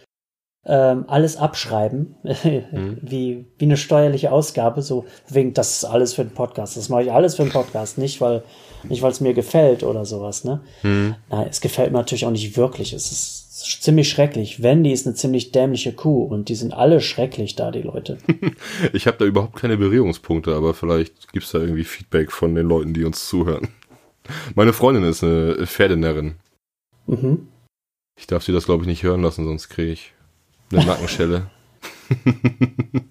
[0.66, 2.98] ähm, alles abschreiben, hm.
[3.02, 6.78] wie, wie eine steuerliche Ausgabe, so wegen, das ist alles für den Podcast.
[6.78, 8.44] Das mache ich alles für den Podcast, nicht weil
[8.90, 10.62] nicht weil es mir gefällt oder sowas, ne?
[10.82, 11.16] Hm.
[11.30, 12.94] Nein, es gefällt mir natürlich auch nicht wirklich.
[12.94, 14.62] Es ist ziemlich schrecklich.
[14.62, 18.18] Wendy ist eine ziemlich dämliche Kuh und die sind alle schrecklich da, die Leute.
[18.94, 22.94] ich habe da überhaupt keine Berührungspunkte, aber vielleicht gibt's da irgendwie Feedback von den Leuten,
[22.94, 23.70] die uns zuhören.
[24.56, 26.36] Meine Freundin ist eine Pferdenärrin.
[27.08, 27.48] Mhm.
[28.18, 30.14] Ich darf sie das, glaube ich, nicht hören lassen, sonst kriege ich
[30.72, 31.48] eine Nackenschelle.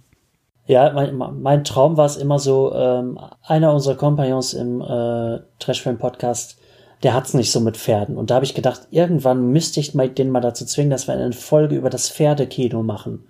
[0.66, 6.58] Ja, mein, mein Traum war es immer so, ähm, einer unserer Kompagnons im äh, Trashfilm-Podcast,
[7.02, 8.16] der hat's nicht so mit Pferden.
[8.16, 11.14] Und da habe ich gedacht, irgendwann müsste ich mal, den mal dazu zwingen, dass wir
[11.14, 13.26] eine Folge über das Pferdekino machen.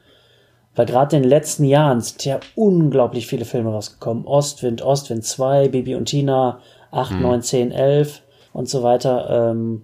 [0.76, 4.26] Weil gerade in den letzten Jahren sind ja unglaublich viele Filme rausgekommen.
[4.26, 7.22] Ostwind, Ostwind 2, Bibi und Tina, 8, hm.
[7.22, 8.22] 9, 10, 11
[8.52, 9.50] und so weiter.
[9.50, 9.82] Ähm,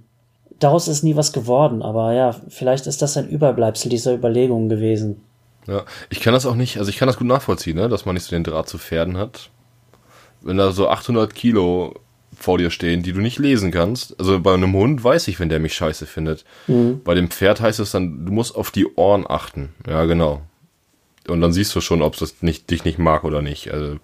[0.58, 5.22] daraus ist nie was geworden, aber ja, vielleicht ist das ein Überbleibsel dieser Überlegungen gewesen.
[5.66, 8.14] Ja, ich kann das auch nicht, also ich kann das gut nachvollziehen, ne, dass man
[8.14, 9.50] nicht so den Draht zu Pferden hat.
[10.40, 11.94] Wenn da so 800 Kilo
[12.42, 14.18] vor dir stehen, die du nicht lesen kannst.
[14.18, 16.44] Also bei einem Hund weiß ich, wenn der mich scheiße findet.
[16.66, 17.02] Mhm.
[17.04, 19.74] Bei dem Pferd heißt es dann, du musst auf die Ohren achten.
[19.86, 20.40] Ja, genau.
[21.28, 23.72] Und dann siehst du schon, ob es nicht, dich nicht mag oder nicht.
[23.72, 23.96] Also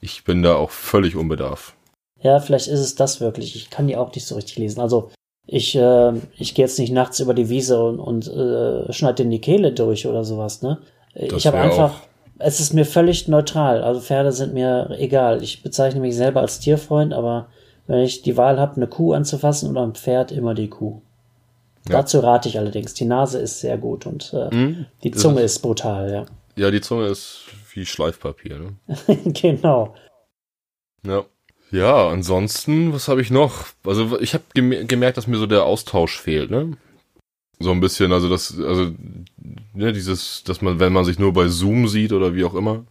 [0.00, 1.74] ich bin da auch völlig unbedarf.
[2.22, 3.56] Ja, vielleicht ist es das wirklich.
[3.56, 4.80] Ich kann die auch nicht so richtig lesen.
[4.80, 5.10] Also
[5.46, 9.30] ich, äh, ich gehe jetzt nicht nachts über die Wiese und, und äh, schneide in
[9.30, 10.78] die Kehle durch oder sowas, ne?
[11.14, 12.00] Das ich habe einfach, auch.
[12.38, 13.82] es ist mir völlig neutral.
[13.82, 15.42] Also Pferde sind mir egal.
[15.42, 17.48] Ich bezeichne mich selber als Tierfreund, aber
[17.90, 21.02] wenn ich die Wahl habe, eine Kuh anzufassen oder ein Pferd, immer die Kuh.
[21.88, 21.96] Ja.
[21.96, 22.94] Dazu rate ich allerdings.
[22.94, 26.26] Die Nase ist sehr gut und äh, mhm, die Zunge ist, ist brutal, ja.
[26.54, 28.76] Ja, die Zunge ist wie Schleifpapier, ne?
[29.32, 29.94] genau.
[31.04, 31.24] Ja.
[31.72, 33.66] Ja, ansonsten, was habe ich noch?
[33.84, 36.76] Also ich habe gem gemerkt, dass mir so der Austausch fehlt, ne?
[37.58, 38.92] So ein bisschen, also das, also
[39.74, 42.84] ne, dieses, dass man, wenn man sich nur bei Zoom sieht oder wie auch immer,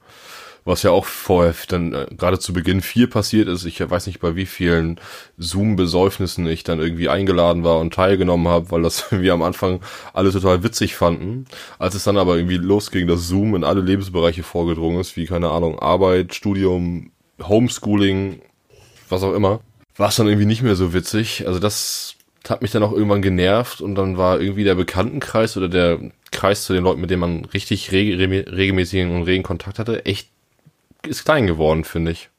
[0.69, 3.65] was ja auch vorher dann äh, gerade zu Beginn viel passiert ist.
[3.65, 4.99] Ich weiß nicht, bei wie vielen
[5.37, 9.81] Zoom-Besäufnissen ich dann irgendwie eingeladen war und teilgenommen habe, weil das wir am Anfang
[10.13, 11.45] alle total witzig fanden.
[11.79, 15.49] Als es dann aber irgendwie losging, dass Zoom in alle Lebensbereiche vorgedrungen ist, wie keine
[15.49, 18.41] Ahnung, Arbeit, Studium, Homeschooling,
[19.09, 19.61] was auch immer,
[19.97, 21.47] war es dann irgendwie nicht mehr so witzig.
[21.47, 22.15] Also das
[22.47, 25.99] hat mich dann auch irgendwann genervt und dann war irgendwie der Bekanntenkreis oder der
[26.31, 30.29] Kreis zu den Leuten, mit denen man richtig reg regelmäßigen und regen Kontakt hatte, echt
[31.07, 32.29] ist klein geworden, finde ich.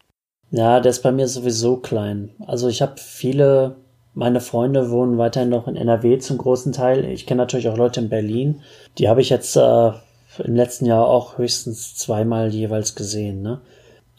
[0.51, 2.31] Ja, der ist bei mir sowieso klein.
[2.47, 3.77] Also ich habe viele,
[4.15, 7.05] meine Freunde wohnen weiterhin noch in NRW zum großen Teil.
[7.05, 8.63] Ich kenne natürlich auch Leute in Berlin.
[8.99, 9.93] Die habe ich jetzt äh,
[10.39, 13.43] im letzten Jahr auch höchstens zweimal jeweils gesehen.
[13.43, 13.61] Ne?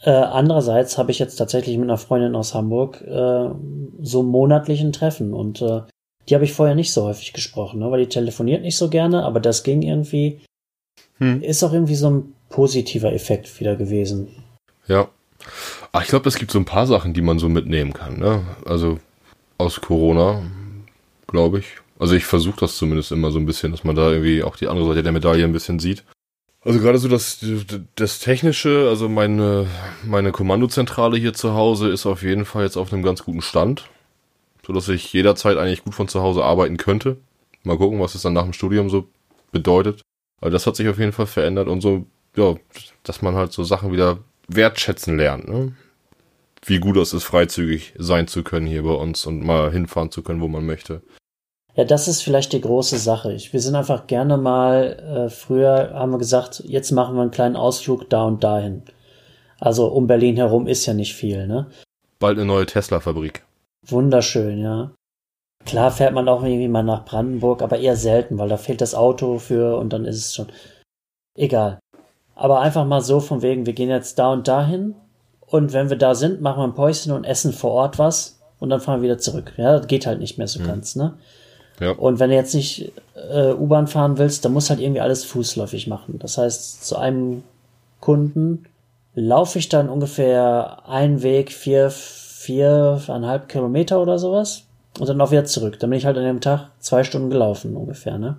[0.00, 3.50] Äh, andererseits habe ich jetzt tatsächlich mit einer Freundin aus Hamburg äh,
[4.00, 5.82] so monatlichen Treffen und äh,
[6.28, 7.90] die habe ich vorher nicht so häufig gesprochen, ne?
[7.90, 10.40] weil die telefoniert nicht so gerne, aber das ging irgendwie.
[11.18, 11.42] Hm.
[11.42, 14.28] Ist auch irgendwie so ein positiver Effekt wieder gewesen.
[14.86, 15.08] Ja.
[15.90, 18.18] Ach, ich glaube, es gibt so ein paar Sachen, die man so mitnehmen kann.
[18.18, 18.42] Ne?
[18.64, 19.00] Also
[19.58, 20.42] aus Corona,
[21.26, 21.66] glaube ich.
[21.98, 24.68] Also ich versuche das zumindest immer so ein bisschen, dass man da irgendwie auch die
[24.68, 26.04] andere Seite der Medaille ein bisschen sieht.
[26.64, 27.44] Also gerade so das,
[27.96, 29.66] das Technische, also meine,
[30.04, 33.88] meine Kommandozentrale hier zu Hause ist auf jeden Fall jetzt auf einem ganz guten Stand.
[34.64, 37.16] So dass ich jederzeit eigentlich gut von zu Hause arbeiten könnte.
[37.64, 39.08] Mal gucken, was es dann nach dem Studium so
[39.50, 40.02] bedeutet.
[40.40, 42.54] Aber das hat sich auf jeden Fall verändert und so ja,
[43.02, 44.18] dass man halt so Sachen wieder
[44.48, 45.74] wertschätzen lernt, ne?
[46.64, 50.22] Wie gut es ist, freizügig sein zu können hier bei uns und mal hinfahren zu
[50.22, 51.02] können, wo man möchte.
[51.74, 53.36] Ja, das ist vielleicht die große Sache.
[53.36, 57.56] wir sind einfach gerne mal, äh, früher haben wir gesagt, jetzt machen wir einen kleinen
[57.56, 58.82] Ausflug da und dahin.
[59.58, 61.66] Also um Berlin herum ist ja nicht viel, ne?
[62.18, 63.44] Bald eine neue Tesla-Fabrik.
[63.86, 64.92] Wunderschön, ja.
[65.64, 68.94] Klar fährt man auch irgendwie mal nach Brandenburg, aber eher selten, weil da fehlt das
[68.94, 70.48] Auto für und dann ist es schon.
[71.36, 71.78] Egal.
[72.34, 74.94] Aber einfach mal so von wegen, wir gehen jetzt da und dahin
[75.46, 78.70] und wenn wir da sind, machen wir ein Päuschen und essen vor Ort was und
[78.70, 79.52] dann fahren wir wieder zurück.
[79.56, 80.66] Ja, das geht halt nicht mehr so mhm.
[80.66, 81.14] ganz, ne?
[81.80, 81.92] Ja.
[81.92, 82.92] Und wenn du jetzt nicht
[83.30, 86.18] äh, U-Bahn fahren willst, dann musst du halt irgendwie alles fußläufig machen.
[86.20, 87.42] Das heißt, zu einem
[88.00, 88.66] Kunden
[89.14, 94.64] laufe ich dann ungefähr einen Weg, vier, viereinhalb Kilometer oder sowas
[94.98, 95.78] und dann auch wieder zurück.
[95.80, 98.38] Dann bin ich halt an dem Tag zwei Stunden gelaufen ungefähr, ne?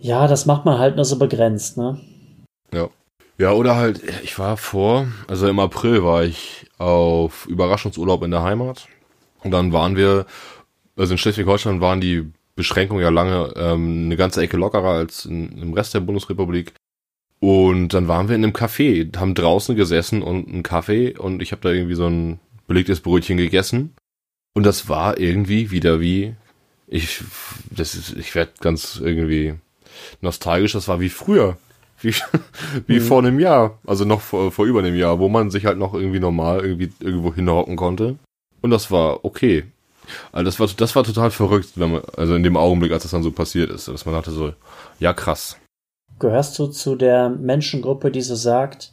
[0.00, 1.98] Ja, das macht man halt nur so begrenzt, ne?
[2.72, 2.88] Ja.
[3.36, 8.42] Ja, oder halt, ich war vor, also im April war ich auf Überraschungsurlaub in der
[8.42, 8.86] Heimat.
[9.42, 10.26] Und dann waren wir,
[10.96, 15.58] also in Schleswig-Holstein waren die Beschränkungen ja lange ähm, eine ganze Ecke lockerer als in,
[15.60, 16.74] im Rest der Bundesrepublik.
[17.40, 21.52] Und dann waren wir in einem Café, haben draußen gesessen und einen Kaffee und ich
[21.52, 23.94] habe da irgendwie so ein belegtes Brötchen gegessen.
[24.54, 26.36] Und das war irgendwie wieder wie,
[26.86, 27.22] ich,
[27.70, 29.54] das ist, ich werde ganz irgendwie
[30.20, 31.58] nostalgisch, das war wie früher
[32.00, 32.14] wie,
[32.86, 33.04] wie mhm.
[33.04, 35.94] vor einem Jahr, also noch vor, vor über einem Jahr, wo man sich halt noch
[35.94, 38.16] irgendwie normal irgendwie irgendwo hinhocken konnte.
[38.60, 39.64] Und das war okay.
[40.32, 43.12] Also das war, das war total verrückt, wenn man, also in dem Augenblick, als das
[43.12, 44.52] dann so passiert ist, dass man dachte so,
[44.98, 45.56] ja krass.
[46.18, 48.92] Gehörst du zu der Menschengruppe, die so sagt,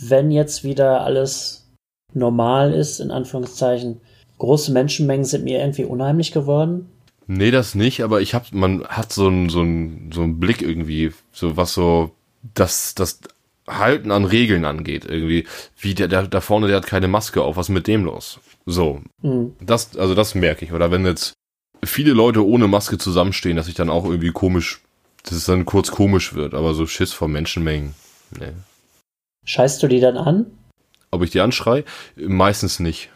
[0.00, 1.68] wenn jetzt wieder alles
[2.12, 4.00] normal ist, in Anführungszeichen,
[4.38, 6.88] große Menschenmengen sind mir irgendwie unheimlich geworden?
[7.26, 10.60] Nee, das nicht, aber ich hab, man hat so einen so einen so einen Blick
[10.60, 12.10] irgendwie, so was so
[12.52, 13.20] das, das
[13.66, 15.46] Halten an Regeln angeht, irgendwie,
[15.78, 18.38] wie der, der da vorne, der hat keine Maske auf, was ist mit dem los?
[18.66, 19.00] So.
[19.22, 19.54] Mhm.
[19.60, 20.72] Das, also das merke ich.
[20.72, 21.32] Oder wenn jetzt
[21.82, 24.80] viele Leute ohne Maske zusammenstehen, dass ich dann auch irgendwie komisch,
[25.22, 27.94] dass es dann kurz komisch wird, aber so Schiss vor Menschenmengen.
[28.38, 28.52] Nee.
[29.44, 30.46] Scheißt du die dann an?
[31.10, 31.84] Ob ich die anschrei?
[32.16, 33.10] Meistens nicht.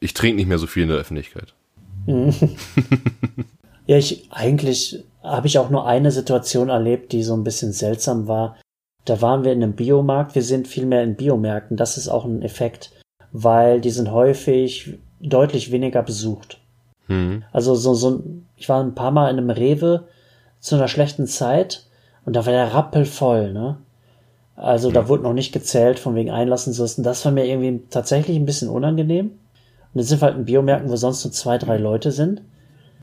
[0.00, 1.54] Ich trinke nicht mehr so viel in der Öffentlichkeit.
[3.86, 8.26] ja, ich eigentlich habe ich auch nur eine Situation erlebt, die so ein bisschen seltsam
[8.28, 8.56] war.
[9.04, 10.34] Da waren wir in einem Biomarkt.
[10.34, 11.76] Wir sind viel mehr in Biomärkten.
[11.76, 12.90] Das ist auch ein Effekt,
[13.32, 16.60] weil die sind häufig deutlich weniger besucht.
[17.06, 17.44] Mhm.
[17.52, 18.22] Also so, so,
[18.56, 20.08] ich war ein paar Mal in einem Rewe
[20.60, 21.86] zu einer schlechten Zeit
[22.24, 23.78] und da war der Rappel voll, ne?
[24.54, 27.04] Also da wurde noch nicht gezählt von wegen Einlassenslisten.
[27.04, 29.26] Das war mir irgendwie tatsächlich ein bisschen unangenehm.
[29.26, 32.42] Und jetzt sind wir halt in Biomärkten, wo sonst nur zwei, drei Leute sind.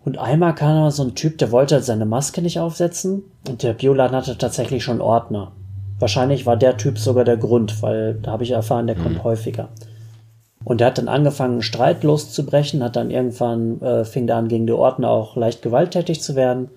[0.05, 3.23] Und einmal kam so ein Typ, der wollte seine Maske nicht aufsetzen.
[3.47, 5.51] Und der Bioladen hatte tatsächlich schon Ordner.
[5.97, 9.23] Wahrscheinlich war der Typ sogar der Grund, weil da habe ich erfahren, der kommt mhm.
[9.23, 9.69] häufiger.
[10.63, 14.67] Und der hat dann angefangen, Streit loszubrechen, hat dann irgendwann, äh, fing da an, gegen
[14.67, 16.69] die Ordner auch leicht gewalttätig zu werden.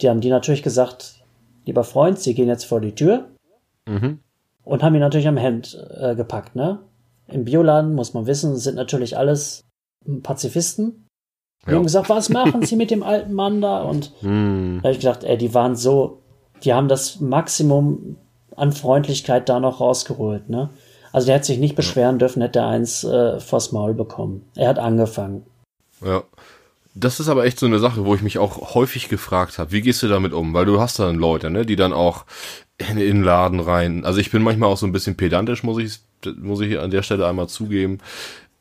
[0.00, 1.24] Die haben die natürlich gesagt,
[1.66, 3.26] lieber Freund, Sie gehen jetzt vor die Tür.
[3.88, 4.20] Mhm.
[4.64, 6.78] Und haben ihn natürlich am Hemd äh, gepackt, ne?
[7.26, 9.64] Im Bioladen, muss man wissen, sind natürlich alles
[10.22, 11.01] Pazifisten.
[11.66, 11.76] Die ja.
[11.76, 13.82] haben gesagt, was machen Sie mit dem alten Mann da?
[13.82, 14.80] Und mhm.
[14.82, 16.18] da habe ich gedacht, ey, die waren so,
[16.64, 18.16] die haben das Maximum
[18.56, 20.70] an Freundlichkeit da noch rausgeholt, ne?
[21.12, 24.46] Also der hätte sich nicht beschweren dürfen, hätte er eins äh, vors Maul bekommen.
[24.56, 25.44] Er hat angefangen.
[26.04, 26.24] Ja.
[26.94, 29.80] Das ist aber echt so eine Sache, wo ich mich auch häufig gefragt habe, wie
[29.80, 30.52] gehst du damit um?
[30.52, 32.26] Weil du hast dann Leute, ne, die dann auch
[32.76, 34.04] in den Laden rein.
[34.04, 36.00] Also ich bin manchmal auch so ein bisschen pedantisch, muss ich,
[36.36, 37.98] muss ich an der Stelle einmal zugeben.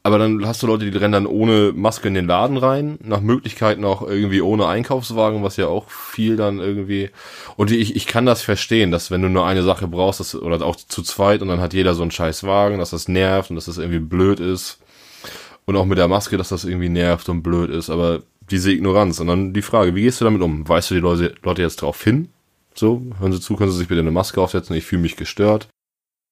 [0.04, 3.22] Aber dann hast du Leute, die rennen dann ohne Maske in den Laden rein, nach
[3.22, 7.12] Möglichkeiten auch irgendwie ohne Einkaufswagen, was ja auch viel dann irgendwie.
[7.56, 10.66] Und ich, ich kann das verstehen, dass wenn du nur eine Sache brauchst, dass, oder
[10.66, 13.58] auch zu zweit und dann hat jeder so einen scheiß Wagen, dass das nervt und
[13.58, 14.80] dass das irgendwie blöd ist.
[15.66, 17.92] Und auch mit der Maske, dass das irgendwie nervt und blöd ist.
[17.92, 19.20] Aber diese Ignoranz.
[19.20, 20.68] Und dann die Frage, wie gehst du damit um?
[20.68, 22.30] Weißt du die Leute, Leute jetzt drauf hin?
[22.74, 25.68] So, hören Sie zu, können Sie sich bitte eine Maske aufsetzen, ich fühle mich gestört.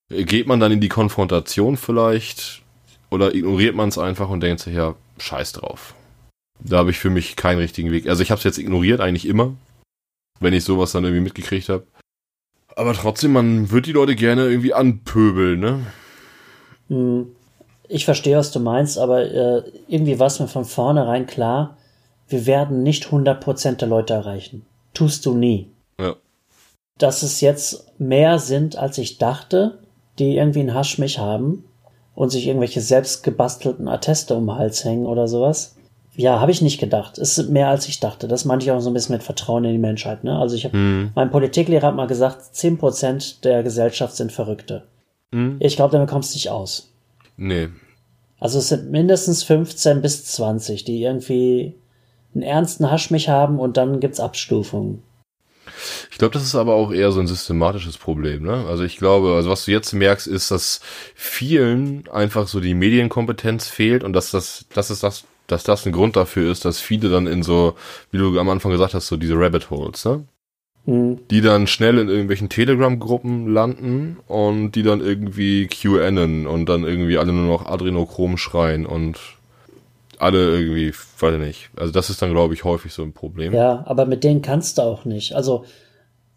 [0.09, 2.63] Geht man dann in die Konfrontation vielleicht?
[3.09, 5.95] Oder ignoriert man es einfach und denkt sich, ja, scheiß drauf.
[6.59, 8.07] Da habe ich für mich keinen richtigen Weg.
[8.07, 9.53] Also ich habe es jetzt ignoriert, eigentlich immer,
[10.39, 11.85] wenn ich sowas dann irgendwie mitgekriegt habe.
[12.75, 15.85] Aber trotzdem, man wird die Leute gerne irgendwie anpöbeln, ne?
[16.87, 17.27] Hm.
[17.87, 21.75] Ich verstehe, was du meinst, aber äh, irgendwie war es mir von vornherein klar,
[22.27, 24.65] wir werden nicht 100% der Leute erreichen.
[24.93, 25.71] Tust du nie.
[25.99, 26.15] Ja.
[26.99, 29.79] Dass es jetzt mehr sind, als ich dachte,
[30.19, 31.63] die irgendwie einen Hasch mich haben,
[32.19, 35.77] und sich irgendwelche selbst gebastelten Atteste um den Hals hängen oder sowas.
[36.17, 37.17] Ja, habe ich nicht gedacht.
[37.17, 38.27] Es ist mehr als ich dachte.
[38.27, 40.25] Das meinte ich auch so ein bisschen mit Vertrauen in die Menschheit.
[40.25, 40.37] Ne?
[40.37, 41.11] Also ich habe, mhm.
[41.15, 44.83] mein Politiklehrer hat mal gesagt, 10% der Gesellschaft sind Verrückte.
[45.31, 45.55] Mhm.
[45.61, 46.91] Ich glaube, damit kommst du nicht aus.
[47.37, 47.69] Nee.
[48.37, 51.75] Also es sind mindestens 15 bis 20, die irgendwie
[52.33, 55.03] einen ernsten Haschmich haben und dann gibt's Abstufungen.
[56.11, 58.43] Ich glaube, das ist aber auch eher so ein systematisches Problem.
[58.43, 58.65] Ne?
[58.67, 60.81] Also ich glaube, also was du jetzt merkst, ist, dass
[61.15, 65.91] vielen einfach so die Medienkompetenz fehlt und dass das, das ist das, dass das ein
[65.91, 67.75] Grund dafür ist, dass viele dann in so,
[68.11, 70.25] wie du am Anfang gesagt hast, so diese Rabbit Holes, ne?
[70.85, 71.19] Mhm.
[71.29, 77.17] Die dann schnell in irgendwelchen Telegram-Gruppen landen und die dann irgendwie QAnon und dann irgendwie
[77.17, 79.19] alle nur noch Adrenochrom schreien und
[80.19, 81.69] alle irgendwie, weiß ich nicht.
[81.75, 83.53] Also das ist dann, glaube ich, häufig so ein Problem.
[83.53, 85.33] Ja, aber mit denen kannst du auch nicht.
[85.33, 85.65] Also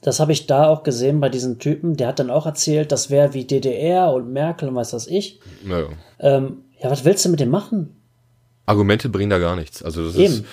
[0.03, 1.97] das habe ich da auch gesehen bei diesen Typen.
[1.97, 5.41] Der hat dann auch erzählt, das wäre wie DDR und Merkel und was weiß ich.
[5.65, 5.87] Naja.
[6.19, 7.97] Ähm, ja, was willst du mit dem machen?
[8.67, 9.83] Argumente bringen da gar nichts.
[9.83, 10.45] Also das Eben.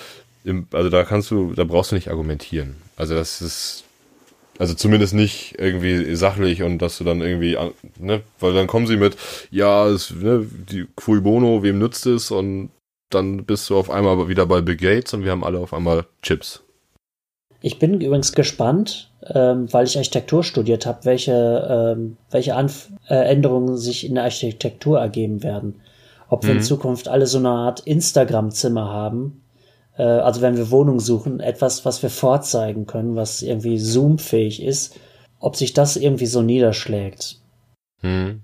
[0.44, 2.76] ist, also da kannst du, da brauchst du nicht argumentieren.
[2.96, 3.84] Also das ist,
[4.58, 7.56] also zumindest nicht irgendwie sachlich und dass du dann irgendwie,
[7.98, 9.16] ne, weil dann kommen sie mit,
[9.50, 12.70] ja, es, ne, die Cui Bono, wem nützt es und
[13.10, 16.06] dann bist du auf einmal wieder bei Bill Gates und wir haben alle auf einmal
[16.22, 16.62] Chips.
[17.60, 23.14] Ich bin übrigens gespannt, ähm, weil ich Architektur studiert habe, welche, ähm, welche Anf äh,
[23.14, 25.80] Änderungen sich in der Architektur ergeben werden.
[26.28, 26.58] Ob wir mhm.
[26.60, 29.42] in Zukunft alle so eine Art Instagram-Zimmer haben.
[29.98, 34.98] Äh, also wenn wir Wohnungen suchen, etwas, was wir vorzeigen können, was irgendwie Zoom-fähig ist.
[35.38, 37.40] Ob sich das irgendwie so niederschlägt.
[38.00, 38.42] Mhm.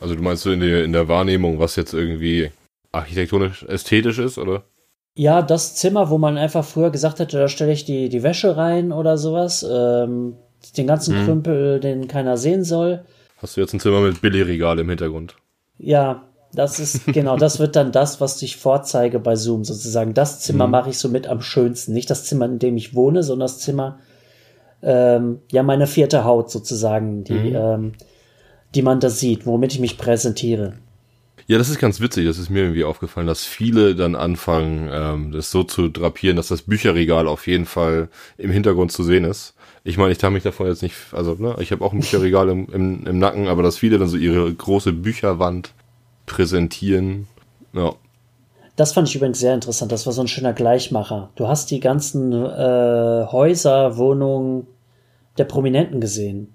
[0.00, 2.50] Also du meinst so in der, in der Wahrnehmung, was jetzt irgendwie
[2.92, 4.64] architektonisch ästhetisch ist, oder?
[5.14, 8.56] Ja, das Zimmer, wo man einfach früher gesagt hätte, da stelle ich die, die Wäsche
[8.56, 9.66] rein oder sowas.
[9.68, 10.36] Ähm,
[10.76, 11.24] den ganzen hm.
[11.24, 13.04] Krümpel, den keiner sehen soll.
[13.38, 15.36] Hast du jetzt ein Zimmer mit Billigregal im Hintergrund?
[15.78, 20.14] Ja, das ist, genau, das wird dann das, was ich vorzeige bei Zoom sozusagen.
[20.14, 20.70] Das Zimmer hm.
[20.70, 21.92] mache ich so mit am schönsten.
[21.92, 23.98] Nicht das Zimmer, in dem ich wohne, sondern das Zimmer,
[24.82, 27.56] ähm, ja, meine vierte Haut sozusagen, die, hm.
[27.56, 27.92] ähm,
[28.74, 30.74] die man da sieht, womit ich mich präsentiere.
[31.50, 32.26] Ja, das ist ganz witzig.
[32.26, 36.46] Das ist mir irgendwie aufgefallen, dass viele dann anfangen, ähm, das so zu drapieren, dass
[36.46, 39.54] das Bücherregal auf jeden Fall im Hintergrund zu sehen ist.
[39.82, 42.50] Ich meine, ich habe mich davon jetzt nicht, also ne, ich habe auch ein Bücherregal
[42.50, 45.72] im, im, im Nacken, aber dass viele dann so ihre große Bücherwand
[46.26, 47.26] präsentieren.
[47.72, 47.94] Ja.
[48.76, 49.90] Das fand ich übrigens sehr interessant.
[49.90, 51.30] Das war so ein schöner Gleichmacher.
[51.34, 54.68] Du hast die ganzen äh, Häuser, Wohnungen
[55.36, 56.54] der Prominenten gesehen.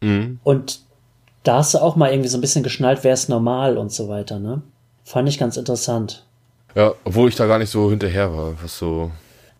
[0.00, 0.38] Mhm.
[0.44, 0.86] Und
[1.48, 4.10] da hast du auch mal irgendwie so ein bisschen geschnallt, wer ist normal und so
[4.10, 4.60] weiter, ne?
[5.02, 6.26] Fand ich ganz interessant.
[6.74, 9.10] Ja, obwohl ich da gar nicht so hinterher war, was so.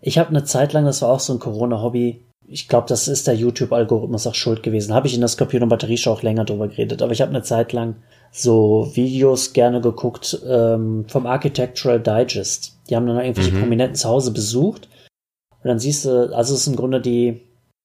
[0.03, 2.23] Ich habe eine Zeit lang, das war auch so ein Corona-Hobby.
[2.47, 4.93] Ich glaube, das ist der YouTube-Algorithmus auch schuld gewesen.
[4.93, 7.01] Habe ich in der Skorpion- und Batterieshow auch länger drüber geredet.
[7.01, 7.97] Aber ich habe eine Zeit lang
[8.31, 12.77] so Videos gerne geguckt ähm, vom Architectural Digest.
[12.91, 13.61] Die haben dann irgendwelche mhm.
[13.61, 14.89] Prominenten zu Hause besucht.
[15.63, 17.41] Und dann siehst du, also es ist im Grunde die,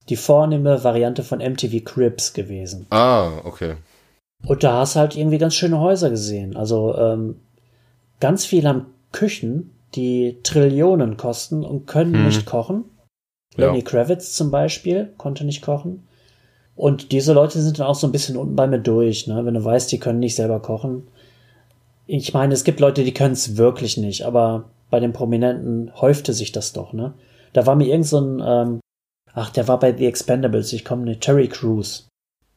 [0.10, 2.86] die vornehme Variante von MTV Cribs gewesen.
[2.90, 3.76] Ah, okay.
[4.46, 6.56] Und da hast du halt irgendwie ganz schöne Häuser gesehen.
[6.56, 7.40] Also ähm,
[8.20, 12.26] ganz viele haben Küchen, die Trillionen kosten und können hm.
[12.26, 12.86] nicht kochen.
[13.56, 13.84] Lenny ja.
[13.84, 16.08] Kravitz zum Beispiel konnte nicht kochen.
[16.76, 19.46] Und diese Leute sind dann auch so ein bisschen unten bei mir durch, ne?
[19.46, 21.08] wenn du weißt, die können nicht selber kochen.
[22.08, 26.34] Ich meine, es gibt Leute, die können es wirklich nicht, aber bei den Prominenten häufte
[26.34, 26.92] sich das doch.
[26.92, 27.14] Ne?
[27.54, 28.80] Da war mir irgend so ein, ähm,
[29.34, 32.08] ach, der war bei The Expendables, ich komme nicht, Terry Crews.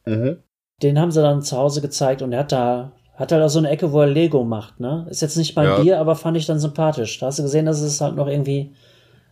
[0.05, 0.39] Mhm
[0.81, 3.69] den haben sie dann zu Hause gezeigt und er hat da, hat da so eine
[3.69, 5.07] Ecke, wo er Lego macht, ne?
[5.09, 5.79] Ist jetzt nicht mein ja.
[5.79, 7.19] Bier, aber fand ich dann sympathisch.
[7.19, 8.73] Da hast du gesehen, dass es halt noch irgendwie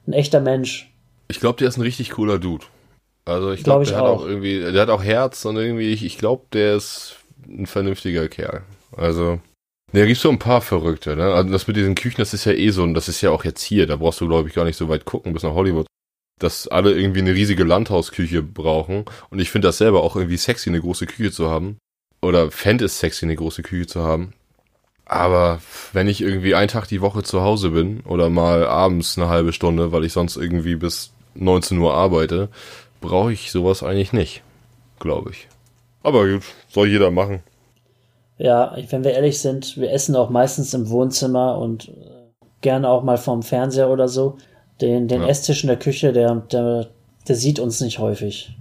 [0.08, 0.92] ein echter Mensch.
[1.28, 2.66] Ich glaube, der ist ein richtig cooler Dude.
[3.26, 4.20] Also ich glaube, glaub, der auch.
[4.20, 7.16] hat auch irgendwie, der hat auch Herz und irgendwie, ich, ich glaube, der ist
[7.48, 8.62] ein vernünftiger Kerl.
[8.96, 9.40] Also,
[9.92, 11.34] da gibt so ein paar Verrückte, ne?
[11.34, 13.44] Also das mit diesen Küchen, das ist ja eh so, und das ist ja auch
[13.44, 15.88] jetzt hier, da brauchst du, glaube ich, gar nicht so weit gucken bis nach Hollywood
[16.40, 19.06] dass alle irgendwie eine riesige Landhausküche brauchen.
[19.30, 21.78] Und ich finde das selber auch irgendwie sexy, eine große Küche zu haben.
[22.22, 24.34] Oder fände es sexy, eine große Küche zu haben.
[25.06, 25.60] Aber
[25.94, 29.54] wenn ich irgendwie einen Tag die Woche zu Hause bin oder mal abends eine halbe
[29.54, 32.50] Stunde, weil ich sonst irgendwie bis 19 Uhr arbeite,
[33.02, 34.42] brauche ich sowas eigentlich nicht,
[35.00, 35.48] glaube ich.
[36.02, 37.44] Aber gut, soll jeder machen.
[38.38, 41.92] Ja, wenn wir ehrlich sind, wir essen auch meistens im Wohnzimmer und äh,
[42.62, 44.38] gerne auch mal vorm Fernseher oder so.
[44.82, 45.28] Den, den ja.
[45.28, 46.88] Esstisch in der Küche, der, der,
[47.28, 48.56] der sieht uns nicht häufig.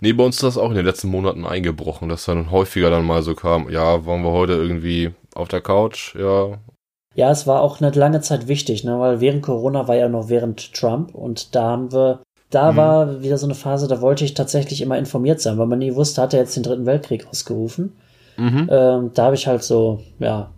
[0.00, 3.06] Nee, bei uns ist das auch in den letzten Monaten eingebrochen, dass dann häufiger dann
[3.06, 6.58] mal so kam, ja, waren wir heute irgendwie auf der Couch, ja.
[7.14, 10.28] Ja, es war auch eine lange Zeit wichtig, ne, weil während Corona war ja noch
[10.28, 12.20] während Trump und da haben wir,
[12.50, 12.76] da mhm.
[12.76, 15.94] war wieder so eine Phase, da wollte ich tatsächlich immer informiert sein, weil man nie
[15.94, 17.96] wusste, hat er jetzt den dritten Weltkrieg ausgerufen.
[18.36, 18.68] Mhm.
[18.70, 20.50] Ähm, da habe ich halt so, ja,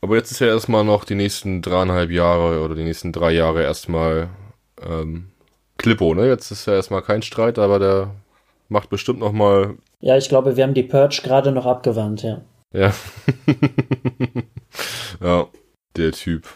[0.00, 3.62] aber jetzt ist ja erstmal noch die nächsten dreieinhalb Jahre oder die nächsten drei Jahre
[3.62, 4.28] erstmal
[4.82, 5.30] ähm,
[5.78, 6.26] Klippo, ne?
[6.28, 8.14] Jetzt ist ja erstmal kein Streit, aber der
[8.68, 9.76] macht bestimmt noch mal.
[10.00, 12.42] Ja, ich glaube, wir haben die Purge gerade noch abgewandt, ja.
[12.72, 12.92] Ja.
[15.22, 15.46] ja,
[15.96, 16.46] der Typ.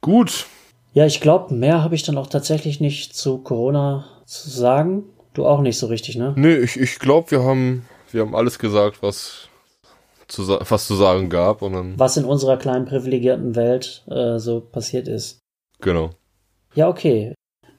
[0.00, 0.46] Gut.
[0.92, 5.04] Ja, ich glaube, mehr habe ich dann auch tatsächlich nicht zu Corona zu sagen.
[5.34, 6.32] Du auch nicht so richtig, ne?
[6.36, 9.48] Nee, ich, ich glaube, wir haben, wir haben alles gesagt, was
[10.28, 11.62] zu, was zu sagen gab.
[11.62, 15.38] Und dann was in unserer kleinen privilegierten Welt äh, so passiert ist.
[15.80, 16.10] Genau.
[16.74, 17.34] Ja, okay.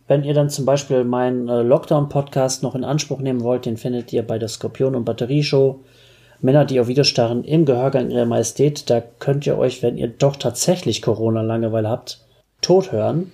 [0.08, 4.14] Wenn ihr dann zum Beispiel meinen äh, Lockdown-Podcast noch in Anspruch nehmen wollt, den findet
[4.14, 5.84] ihr bei der Skorpion- und Batterieshow.
[6.40, 8.90] Männer, die auf Widerstarren im Gehörgang ihrer Majestät.
[8.90, 12.26] Da könnt ihr euch, wenn ihr doch tatsächlich Corona-Langeweile habt,
[12.62, 13.32] tot hören.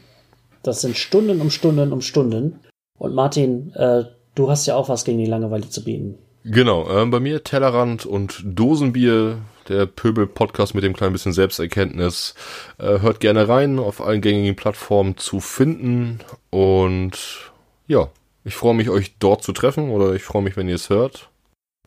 [0.63, 2.59] Das sind Stunden um Stunden um Stunden.
[2.97, 4.05] Und Martin, äh,
[4.35, 6.17] du hast ja auch was gegen die Langeweile zu bieten.
[6.45, 9.37] Genau, äh, bei mir Tellerrand und Dosenbier,
[9.69, 12.35] der Pöbel-Podcast mit dem kleinen bisschen Selbsterkenntnis.
[12.77, 16.19] Äh, hört gerne rein, auf allen gängigen Plattformen zu finden.
[16.49, 17.51] Und
[17.87, 18.09] ja,
[18.43, 21.29] ich freue mich, euch dort zu treffen oder ich freue mich, wenn ihr es hört.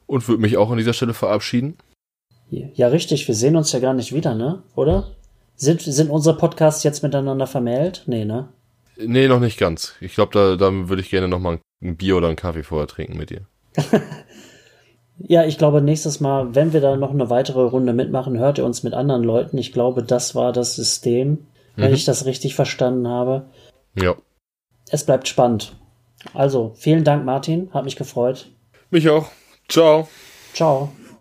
[0.06, 1.76] Und würde mich auch an dieser Stelle verabschieden.
[2.48, 4.62] Ja, richtig, wir sehen uns ja gar nicht wieder, ne?
[4.74, 5.10] Oder?
[5.56, 8.04] Sind, sind unsere Podcasts jetzt miteinander vermählt?
[8.06, 8.48] Nee, ne?
[8.96, 9.94] Nee, noch nicht ganz.
[10.00, 13.18] Ich glaube, da, da würde ich gerne nochmal ein Bier oder einen Kaffee vorher trinken
[13.18, 13.46] mit dir.
[15.18, 18.64] Ja, ich glaube, nächstes Mal, wenn wir da noch eine weitere Runde mitmachen, hört ihr
[18.64, 19.56] uns mit anderen Leuten.
[19.58, 21.94] Ich glaube, das war das System, wenn mhm.
[21.94, 23.46] ich das richtig verstanden habe.
[23.98, 24.14] Ja.
[24.90, 25.74] Es bleibt spannend.
[26.34, 27.70] Also, vielen Dank, Martin.
[27.72, 28.50] Hat mich gefreut.
[28.90, 29.28] Mich auch.
[29.68, 30.08] Ciao.
[30.52, 30.90] Ciao.